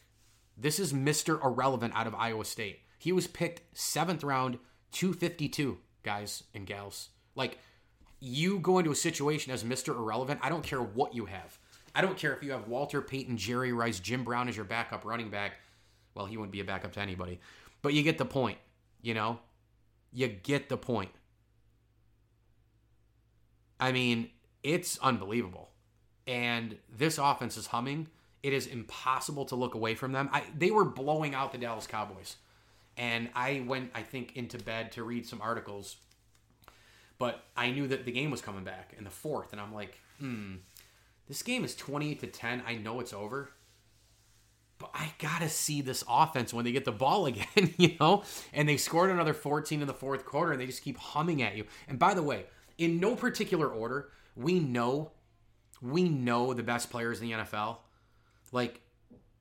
This 0.57 0.79
is 0.79 0.93
Mr. 0.93 1.43
Irrelevant 1.43 1.93
out 1.95 2.07
of 2.07 2.15
Iowa 2.15 2.45
State. 2.45 2.81
He 2.97 3.11
was 3.11 3.25
picked 3.25 3.61
seventh 3.75 4.23
round, 4.23 4.59
252, 4.91 5.79
guys 6.03 6.43
and 6.53 6.67
gals. 6.67 7.09
Like, 7.35 7.57
you 8.19 8.59
go 8.59 8.77
into 8.77 8.91
a 8.91 8.95
situation 8.95 9.51
as 9.51 9.63
Mr. 9.63 9.95
Irrelevant, 9.95 10.39
I 10.43 10.49
don't 10.49 10.63
care 10.63 10.81
what 10.81 11.15
you 11.15 11.25
have. 11.25 11.57
I 11.95 12.01
don't 12.01 12.17
care 12.17 12.33
if 12.35 12.43
you 12.43 12.51
have 12.51 12.67
Walter 12.67 13.01
Payton, 13.01 13.37
Jerry 13.37 13.73
Rice, 13.73 13.99
Jim 13.99 14.23
Brown 14.23 14.47
as 14.47 14.55
your 14.55 14.65
backup 14.65 15.03
running 15.03 15.29
back. 15.29 15.53
Well, 16.13 16.25
he 16.25 16.37
wouldn't 16.37 16.51
be 16.51 16.59
a 16.59 16.65
backup 16.65 16.93
to 16.93 16.99
anybody. 16.99 17.39
But 17.81 17.93
you 17.93 18.03
get 18.03 18.17
the 18.17 18.25
point, 18.25 18.59
you 19.01 19.13
know? 19.13 19.39
You 20.13 20.27
get 20.27 20.69
the 20.69 20.77
point. 20.77 21.09
I 23.81 23.91
mean, 23.91 24.29
it's 24.63 24.99
unbelievable. 24.99 25.71
And 26.27 26.77
this 26.95 27.17
offense 27.17 27.57
is 27.57 27.67
humming. 27.67 28.07
It 28.43 28.53
is 28.53 28.67
impossible 28.67 29.45
to 29.45 29.55
look 29.55 29.73
away 29.73 29.95
from 29.95 30.11
them. 30.11 30.29
I, 30.31 30.43
they 30.57 30.71
were 30.71 30.85
blowing 30.85 31.33
out 31.33 31.51
the 31.51 31.57
Dallas 31.57 31.87
Cowboys. 31.87 32.37
And 32.95 33.29
I 33.35 33.63
went, 33.67 33.91
I 33.95 34.03
think, 34.03 34.37
into 34.37 34.57
bed 34.59 34.91
to 34.93 35.03
read 35.03 35.25
some 35.25 35.41
articles. 35.41 35.97
But 37.17 37.43
I 37.57 37.71
knew 37.71 37.87
that 37.87 38.05
the 38.05 38.11
game 38.11 38.31
was 38.31 38.41
coming 38.41 38.63
back 38.63 38.93
in 38.97 39.03
the 39.03 39.09
fourth. 39.09 39.51
And 39.51 39.59
I'm 39.59 39.73
like, 39.73 39.97
hmm, 40.19 40.55
this 41.27 41.41
game 41.41 41.63
is 41.63 41.75
28 41.75 42.19
to 42.19 42.27
10. 42.27 42.63
I 42.67 42.75
know 42.75 42.99
it's 42.99 43.13
over. 43.13 43.49
But 44.77 44.91
I 44.93 45.13
gotta 45.19 45.47
see 45.49 45.81
this 45.81 46.03
offense 46.09 46.53
when 46.53 46.65
they 46.65 46.71
get 46.71 46.85
the 46.85 46.91
ball 46.91 47.25
again, 47.27 47.73
you 47.77 47.95
know? 47.99 48.23
And 48.53 48.69
they 48.69 48.77
scored 48.77 49.09
another 49.09 49.33
14 49.33 49.81
in 49.81 49.87
the 49.87 49.93
fourth 49.93 50.25
quarter 50.25 50.51
and 50.51 50.61
they 50.61 50.65
just 50.65 50.83
keep 50.83 50.97
humming 50.97 51.41
at 51.41 51.55
you. 51.55 51.65
And 51.87 51.97
by 51.97 52.13
the 52.13 52.23
way, 52.23 52.45
in 52.81 52.99
no 52.99 53.15
particular 53.15 53.67
order, 53.67 54.09
we 54.35 54.59
know 54.59 55.11
we 55.81 56.09
know 56.09 56.53
the 56.53 56.63
best 56.63 56.89
players 56.89 57.21
in 57.21 57.27
the 57.27 57.33
NFL. 57.33 57.77
Like 58.51 58.81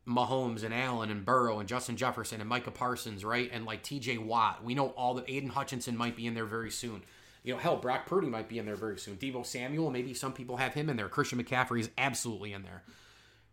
Mahomes 0.06 0.62
and 0.62 0.72
Allen 0.72 1.10
and 1.10 1.24
Burrow 1.24 1.58
and 1.58 1.68
Justin 1.68 1.96
Jefferson 1.96 2.40
and 2.40 2.48
Micah 2.48 2.70
Parsons, 2.70 3.24
right? 3.24 3.50
And 3.52 3.66
like 3.66 3.82
TJ 3.82 4.24
Watt. 4.24 4.64
We 4.64 4.74
know 4.74 4.88
all 4.88 5.14
that 5.14 5.28
Aidan 5.28 5.50
Hutchinson 5.50 5.96
might 5.96 6.16
be 6.16 6.26
in 6.26 6.34
there 6.34 6.46
very 6.46 6.70
soon. 6.70 7.02
You 7.42 7.54
know, 7.54 7.58
hell, 7.58 7.76
Brock 7.76 8.06
Purdy 8.06 8.28
might 8.28 8.48
be 8.48 8.58
in 8.58 8.66
there 8.66 8.76
very 8.76 8.98
soon. 8.98 9.16
Deebo 9.16 9.44
Samuel, 9.46 9.90
maybe 9.90 10.12
some 10.12 10.32
people 10.32 10.58
have 10.58 10.74
him 10.74 10.90
in 10.90 10.96
there. 10.96 11.08
Christian 11.08 11.42
McCaffrey 11.42 11.80
is 11.80 11.90
absolutely 11.96 12.52
in 12.52 12.62
there, 12.62 12.82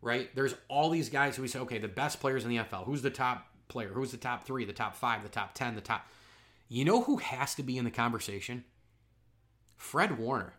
right? 0.02 0.30
There's 0.36 0.56
all 0.68 0.90
these 0.90 1.10
guys 1.10 1.36
who 1.36 1.42
we 1.42 1.48
say, 1.48 1.60
okay, 1.60 1.78
the 1.78 1.88
best 1.88 2.20
players 2.20 2.44
in 2.44 2.50
the 2.50 2.58
NFL. 2.58 2.86
Who's 2.86 3.02
the 3.02 3.10
top 3.10 3.48
player? 3.70 3.90
Who's 3.90 4.12
the 4.12 4.18
top 4.18 4.46
three, 4.46 4.66
the 4.66 4.74
top 4.74 4.96
five, 4.96 5.24
the 5.24 5.30
top 5.30 5.54
10, 5.54 5.76
the 5.76 5.82
top. 5.82 6.06
You 6.68 6.84
know 6.84 7.02
who 7.04 7.18
has 7.18 7.56
to 7.56 7.64
be 7.64 7.78
in 7.78 7.86
the 7.86 7.92
conversation? 7.92 8.66
Fred 9.78 10.18
Warner. 10.18 10.54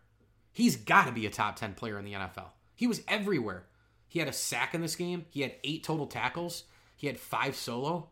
He's 0.52 0.76
got 0.76 1.06
to 1.06 1.12
be 1.12 1.26
a 1.26 1.30
top 1.30 1.56
10 1.56 1.74
player 1.74 1.98
in 1.98 2.04
the 2.04 2.14
NFL. 2.14 2.50
He 2.74 2.86
was 2.86 3.02
everywhere. 3.06 3.64
He 4.08 4.18
had 4.20 4.28
a 4.28 4.32
sack 4.32 4.74
in 4.74 4.80
this 4.80 4.96
game, 4.96 5.26
he 5.28 5.42
had 5.42 5.54
eight 5.62 5.84
total 5.84 6.06
tackles, 6.06 6.64
he 6.96 7.06
had 7.06 7.18
five 7.18 7.54
solo, 7.54 8.08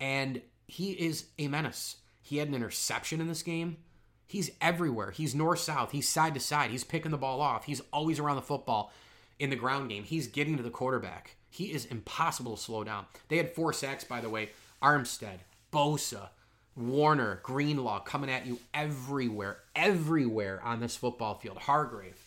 and 0.00 0.42
he 0.66 0.90
is 0.90 1.26
a 1.38 1.46
menace. 1.46 1.96
He 2.20 2.38
had 2.38 2.48
an 2.48 2.54
interception 2.54 3.20
in 3.20 3.28
this 3.28 3.42
game. 3.42 3.78
He's 4.26 4.50
everywhere. 4.60 5.10
He's 5.12 5.34
north 5.34 5.60
south. 5.60 5.92
He's 5.92 6.08
side 6.08 6.34
to 6.34 6.40
side. 6.40 6.70
He's 6.70 6.84
picking 6.84 7.10
the 7.10 7.16
ball 7.16 7.40
off. 7.40 7.64
He's 7.64 7.80
always 7.92 8.18
around 8.18 8.36
the 8.36 8.42
football 8.42 8.92
in 9.38 9.48
the 9.48 9.56
ground 9.56 9.88
game. 9.88 10.04
He's 10.04 10.26
getting 10.26 10.58
to 10.58 10.62
the 10.62 10.68
quarterback. 10.68 11.36
He 11.48 11.72
is 11.72 11.86
impossible 11.86 12.56
to 12.56 12.62
slow 12.62 12.84
down. 12.84 13.06
They 13.28 13.38
had 13.38 13.54
four 13.54 13.72
sacks, 13.72 14.04
by 14.04 14.20
the 14.20 14.28
way. 14.28 14.50
Armstead, 14.82 15.38
Bosa, 15.72 16.28
Warner, 16.78 17.40
Greenlaw 17.42 18.00
coming 18.00 18.30
at 18.30 18.46
you 18.46 18.58
everywhere, 18.72 19.58
everywhere 19.74 20.62
on 20.62 20.80
this 20.80 20.96
football 20.96 21.34
field. 21.34 21.58
Hargrave. 21.58 22.18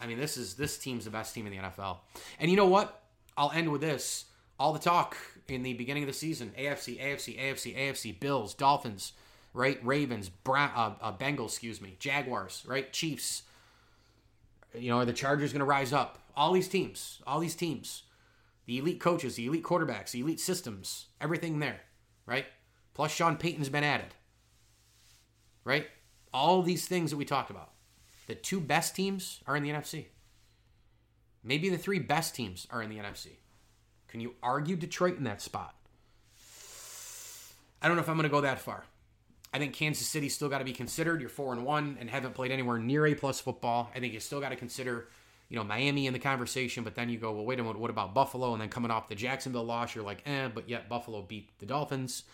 I 0.00 0.06
mean, 0.06 0.18
this 0.18 0.36
is 0.36 0.54
this 0.54 0.78
team's 0.78 1.04
the 1.04 1.10
best 1.10 1.34
team 1.34 1.46
in 1.46 1.52
the 1.52 1.58
NFL. 1.58 1.98
And 2.40 2.50
you 2.50 2.56
know 2.56 2.66
what? 2.66 3.02
I'll 3.36 3.52
end 3.52 3.70
with 3.70 3.80
this. 3.80 4.24
All 4.58 4.72
the 4.72 4.78
talk 4.78 5.16
in 5.48 5.62
the 5.62 5.74
beginning 5.74 6.02
of 6.02 6.06
the 6.06 6.14
season: 6.14 6.52
AFC, 6.58 7.00
AFC, 7.00 7.38
AFC, 7.38 7.76
AFC, 7.76 8.18
Bills, 8.18 8.54
Dolphins, 8.54 9.12
right? 9.52 9.78
Ravens, 9.84 10.28
Brown, 10.28 10.70
uh, 10.74 10.94
uh, 11.00 11.16
Bengals, 11.16 11.50
excuse 11.50 11.80
me, 11.80 11.96
Jaguars, 11.98 12.64
right? 12.66 12.92
Chiefs. 12.92 13.42
You 14.74 14.90
know, 14.90 14.98
are 14.98 15.04
the 15.04 15.12
Chargers 15.12 15.52
going 15.52 15.60
to 15.60 15.66
rise 15.66 15.92
up? 15.92 16.18
All 16.34 16.52
these 16.52 16.68
teams, 16.68 17.20
all 17.26 17.40
these 17.40 17.54
teams, 17.54 18.04
the 18.64 18.78
elite 18.78 19.00
coaches, 19.00 19.36
the 19.36 19.46
elite 19.46 19.64
quarterbacks, 19.64 20.12
the 20.12 20.20
elite 20.20 20.40
systems, 20.40 21.06
everything 21.20 21.58
there, 21.58 21.80
right? 22.24 22.46
Plus, 22.94 23.10
Sean 23.10 23.36
Payton's 23.36 23.68
been 23.68 23.84
added, 23.84 24.14
right? 25.64 25.86
All 26.32 26.62
these 26.62 26.86
things 26.86 27.10
that 27.10 27.16
we 27.16 27.24
talked 27.24 27.50
about. 27.50 27.70
The 28.26 28.34
two 28.34 28.60
best 28.60 28.94
teams 28.94 29.40
are 29.46 29.56
in 29.56 29.62
the 29.62 29.70
NFC. 29.70 30.06
Maybe 31.42 31.68
the 31.68 31.78
three 31.78 31.98
best 31.98 32.34
teams 32.34 32.66
are 32.70 32.82
in 32.82 32.90
the 32.90 32.98
NFC. 32.98 33.28
Can 34.08 34.20
you 34.20 34.34
argue 34.42 34.76
Detroit 34.76 35.16
in 35.18 35.24
that 35.24 35.42
spot? 35.42 35.74
I 37.80 37.88
don't 37.88 37.96
know 37.96 38.02
if 38.02 38.08
I'm 38.08 38.16
going 38.16 38.28
to 38.28 38.30
go 38.30 38.42
that 38.42 38.60
far. 38.60 38.84
I 39.52 39.58
think 39.58 39.74
Kansas 39.74 40.06
City 40.06 40.28
still 40.28 40.48
got 40.48 40.58
to 40.58 40.64
be 40.64 40.72
considered. 40.72 41.20
You're 41.20 41.28
four 41.28 41.52
and 41.52 41.64
one 41.64 41.96
and 42.00 42.08
haven't 42.08 42.34
played 42.34 42.52
anywhere 42.52 42.78
near 42.78 43.06
A 43.06 43.14
plus 43.14 43.40
football. 43.40 43.90
I 43.94 44.00
think 44.00 44.14
you 44.14 44.20
still 44.20 44.40
got 44.40 44.50
to 44.50 44.56
consider, 44.56 45.08
you 45.48 45.56
know, 45.56 45.64
Miami 45.64 46.06
in 46.06 46.12
the 46.12 46.18
conversation. 46.18 46.84
But 46.84 46.94
then 46.94 47.10
you 47.10 47.18
go, 47.18 47.32
well, 47.32 47.44
wait 47.44 47.58
a 47.58 47.62
minute, 47.62 47.78
what 47.78 47.90
about 47.90 48.14
Buffalo? 48.14 48.52
And 48.52 48.62
then 48.62 48.68
coming 48.68 48.90
off 48.90 49.08
the 49.08 49.14
Jacksonville 49.14 49.64
loss, 49.64 49.94
you're 49.94 50.04
like, 50.04 50.22
eh, 50.26 50.48
but 50.54 50.68
yet 50.68 50.88
Buffalo 50.88 51.22
beat 51.22 51.50
the 51.58 51.66
Dolphins. 51.66 52.24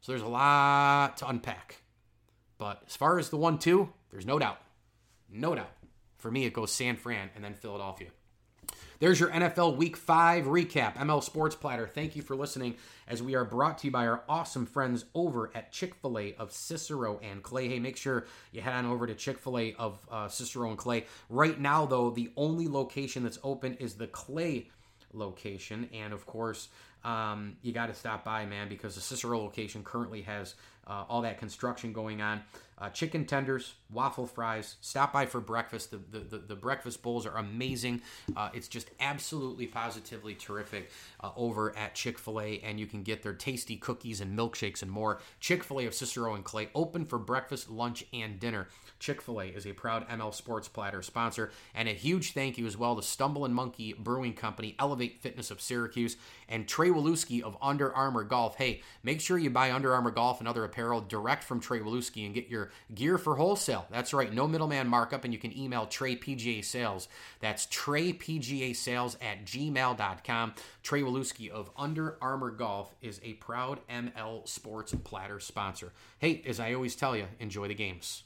So 0.00 0.12
there's 0.12 0.22
a 0.22 0.28
lot 0.28 1.16
to 1.18 1.28
unpack. 1.28 1.82
But 2.58 2.82
as 2.86 2.96
far 2.96 3.18
as 3.18 3.28
the 3.28 3.36
one 3.36 3.58
two, 3.58 3.90
there's 4.10 4.26
no 4.26 4.38
doubt, 4.38 4.58
no 5.30 5.54
doubt. 5.54 5.72
For 6.18 6.30
me, 6.30 6.44
it 6.44 6.52
goes 6.52 6.72
San 6.72 6.96
Fran 6.96 7.30
and 7.34 7.44
then 7.44 7.54
Philadelphia. 7.54 8.08
There's 9.00 9.20
your 9.20 9.30
NFL 9.30 9.76
Week 9.76 9.96
5 9.96 10.46
recap. 10.46 10.96
ML 10.96 11.22
Sports 11.22 11.54
Platter. 11.54 11.86
Thank 11.86 12.16
you 12.16 12.22
for 12.22 12.34
listening 12.34 12.74
as 13.06 13.22
we 13.22 13.36
are 13.36 13.44
brought 13.44 13.78
to 13.78 13.86
you 13.86 13.92
by 13.92 14.08
our 14.08 14.24
awesome 14.28 14.66
friends 14.66 15.04
over 15.14 15.52
at 15.54 15.70
Chick 15.70 15.94
fil 15.94 16.18
A 16.18 16.34
of 16.34 16.50
Cicero 16.50 17.20
and 17.22 17.40
Clay. 17.40 17.68
Hey, 17.68 17.78
make 17.78 17.96
sure 17.96 18.26
you 18.50 18.60
head 18.60 18.74
on 18.74 18.86
over 18.86 19.06
to 19.06 19.14
Chick 19.14 19.38
fil 19.38 19.56
A 19.56 19.74
of 19.74 20.04
uh, 20.10 20.26
Cicero 20.26 20.70
and 20.70 20.78
Clay. 20.78 21.06
Right 21.30 21.60
now, 21.60 21.86
though, 21.86 22.10
the 22.10 22.32
only 22.36 22.66
location 22.66 23.22
that's 23.22 23.38
open 23.44 23.74
is 23.74 23.94
the 23.94 24.08
Clay 24.08 24.68
location. 25.12 25.88
And 25.94 26.12
of 26.12 26.26
course, 26.26 26.68
um, 27.04 27.56
you 27.62 27.72
got 27.72 27.86
to 27.86 27.94
stop 27.94 28.24
by, 28.24 28.46
man, 28.46 28.68
because 28.68 28.94
the 28.94 29.00
Cicero 29.00 29.38
location 29.38 29.84
currently 29.84 30.22
has 30.22 30.54
uh, 30.86 31.04
all 31.08 31.22
that 31.22 31.38
construction 31.38 31.92
going 31.92 32.20
on. 32.20 32.42
Uh, 32.80 32.88
chicken 32.90 33.24
tenders, 33.24 33.74
waffle 33.90 34.26
fries. 34.26 34.76
Stop 34.80 35.12
by 35.12 35.26
for 35.26 35.40
breakfast. 35.40 35.90
The, 35.90 35.96
the, 35.96 36.18
the, 36.20 36.38
the 36.38 36.54
breakfast 36.54 37.02
bowls 37.02 37.26
are 37.26 37.36
amazing. 37.36 38.02
Uh, 38.36 38.50
it's 38.54 38.68
just 38.68 38.90
absolutely 39.00 39.66
positively 39.66 40.34
terrific 40.34 40.90
uh, 41.20 41.30
over 41.36 41.76
at 41.76 41.94
Chick 41.94 42.18
fil 42.18 42.40
A, 42.40 42.60
and 42.60 42.78
you 42.78 42.86
can 42.86 43.02
get 43.02 43.22
their 43.22 43.32
tasty 43.32 43.76
cookies 43.76 44.20
and 44.20 44.38
milkshakes 44.38 44.82
and 44.82 44.90
more. 44.90 45.20
Chick 45.40 45.64
fil 45.64 45.80
A 45.80 45.86
of 45.86 45.94
Cicero 45.94 46.34
and 46.34 46.44
Clay, 46.44 46.68
open 46.74 47.04
for 47.04 47.18
breakfast, 47.18 47.68
lunch, 47.68 48.04
and 48.12 48.38
dinner. 48.38 48.68
Chick 49.00 49.22
fil 49.22 49.40
A 49.40 49.46
is 49.46 49.66
a 49.66 49.72
proud 49.72 50.08
ML 50.08 50.32
Sports 50.32 50.68
Platter 50.68 51.02
sponsor, 51.02 51.50
and 51.74 51.88
a 51.88 51.92
huge 51.92 52.32
thank 52.32 52.58
you 52.58 52.66
as 52.66 52.76
well 52.76 52.94
to 52.94 53.02
Stumble 53.02 53.44
and 53.44 53.54
Monkey 53.54 53.92
Brewing 53.92 54.34
Company, 54.34 54.76
Elevate 54.78 55.20
Fitness 55.20 55.50
of 55.50 55.60
Syracuse, 55.60 56.16
and 56.48 56.68
Trey 56.68 56.90
Waluski 56.90 57.42
of 57.42 57.56
Under 57.60 57.92
Armour 57.92 58.24
Golf. 58.24 58.56
Hey, 58.56 58.82
make 59.02 59.20
sure 59.20 59.38
you 59.38 59.50
buy 59.50 59.72
Under 59.72 59.92
Armour 59.94 60.10
Golf 60.10 60.38
and 60.38 60.48
other 60.48 60.64
apparel 60.64 61.00
direct 61.00 61.42
from 61.42 61.60
Trey 61.60 61.80
Waluski 61.80 62.24
and 62.24 62.34
get 62.34 62.48
your 62.48 62.67
gear 62.94 63.18
for 63.18 63.36
wholesale. 63.36 63.86
That's 63.90 64.12
right, 64.12 64.32
no 64.32 64.46
middleman 64.46 64.88
markup, 64.88 65.24
and 65.24 65.32
you 65.32 65.38
can 65.38 65.56
email 65.56 65.86
Trey 65.86 66.16
PGA 66.16 66.64
Sales. 66.64 67.08
That's 67.40 67.66
Trey 67.66 68.12
PGA 68.12 68.74
Sales 68.74 69.16
at 69.20 69.44
gmail.com. 69.44 70.54
Trey 70.82 71.02
Waluski 71.02 71.50
of 71.50 71.70
Under 71.76 72.16
Armour 72.20 72.50
Golf 72.50 72.94
is 73.02 73.20
a 73.22 73.34
proud 73.34 73.80
ML 73.88 74.48
Sports 74.48 74.94
Platter 75.04 75.40
sponsor. 75.40 75.92
Hey, 76.18 76.42
as 76.46 76.60
I 76.60 76.74
always 76.74 76.96
tell 76.96 77.16
you, 77.16 77.26
enjoy 77.40 77.68
the 77.68 77.74
games. 77.74 78.24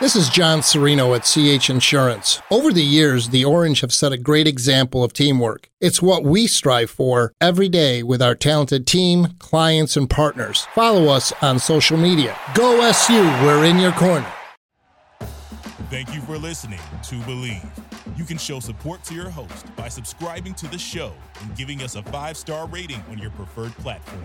This 0.00 0.16
is 0.16 0.28
John 0.28 0.58
Serino 0.58 1.14
at 1.14 1.22
CH 1.22 1.70
Insurance. 1.70 2.42
Over 2.50 2.72
the 2.72 2.82
years, 2.82 3.28
the 3.28 3.44
Orange 3.44 3.80
have 3.80 3.92
set 3.92 4.12
a 4.12 4.16
great 4.16 4.48
example 4.48 5.04
of 5.04 5.12
teamwork. 5.12 5.70
It's 5.80 6.02
what 6.02 6.24
we 6.24 6.48
strive 6.48 6.90
for 6.90 7.32
every 7.40 7.68
day 7.68 8.02
with 8.02 8.20
our 8.20 8.34
talented 8.34 8.88
team, 8.88 9.28
clients, 9.38 9.96
and 9.96 10.10
partners. 10.10 10.66
Follow 10.74 11.06
us 11.06 11.32
on 11.40 11.60
social 11.60 11.96
media. 11.96 12.36
Go 12.56 12.80
SU, 12.80 13.22
we're 13.44 13.64
in 13.66 13.78
your 13.78 13.92
corner. 13.92 14.26
Thank 15.90 16.12
you 16.12 16.20
for 16.22 16.38
listening 16.38 16.80
to 17.04 17.14
Bleav. 17.20 17.64
You 18.16 18.24
can 18.24 18.36
show 18.36 18.58
support 18.58 19.04
to 19.04 19.14
your 19.14 19.30
host 19.30 19.74
by 19.76 19.88
subscribing 19.88 20.54
to 20.54 20.66
the 20.66 20.78
show 20.78 21.12
and 21.40 21.56
giving 21.56 21.82
us 21.82 21.94
a 21.94 22.02
five 22.02 22.36
star 22.36 22.66
rating 22.66 23.02
on 23.10 23.18
your 23.18 23.30
preferred 23.30 23.72
platform. 23.74 24.24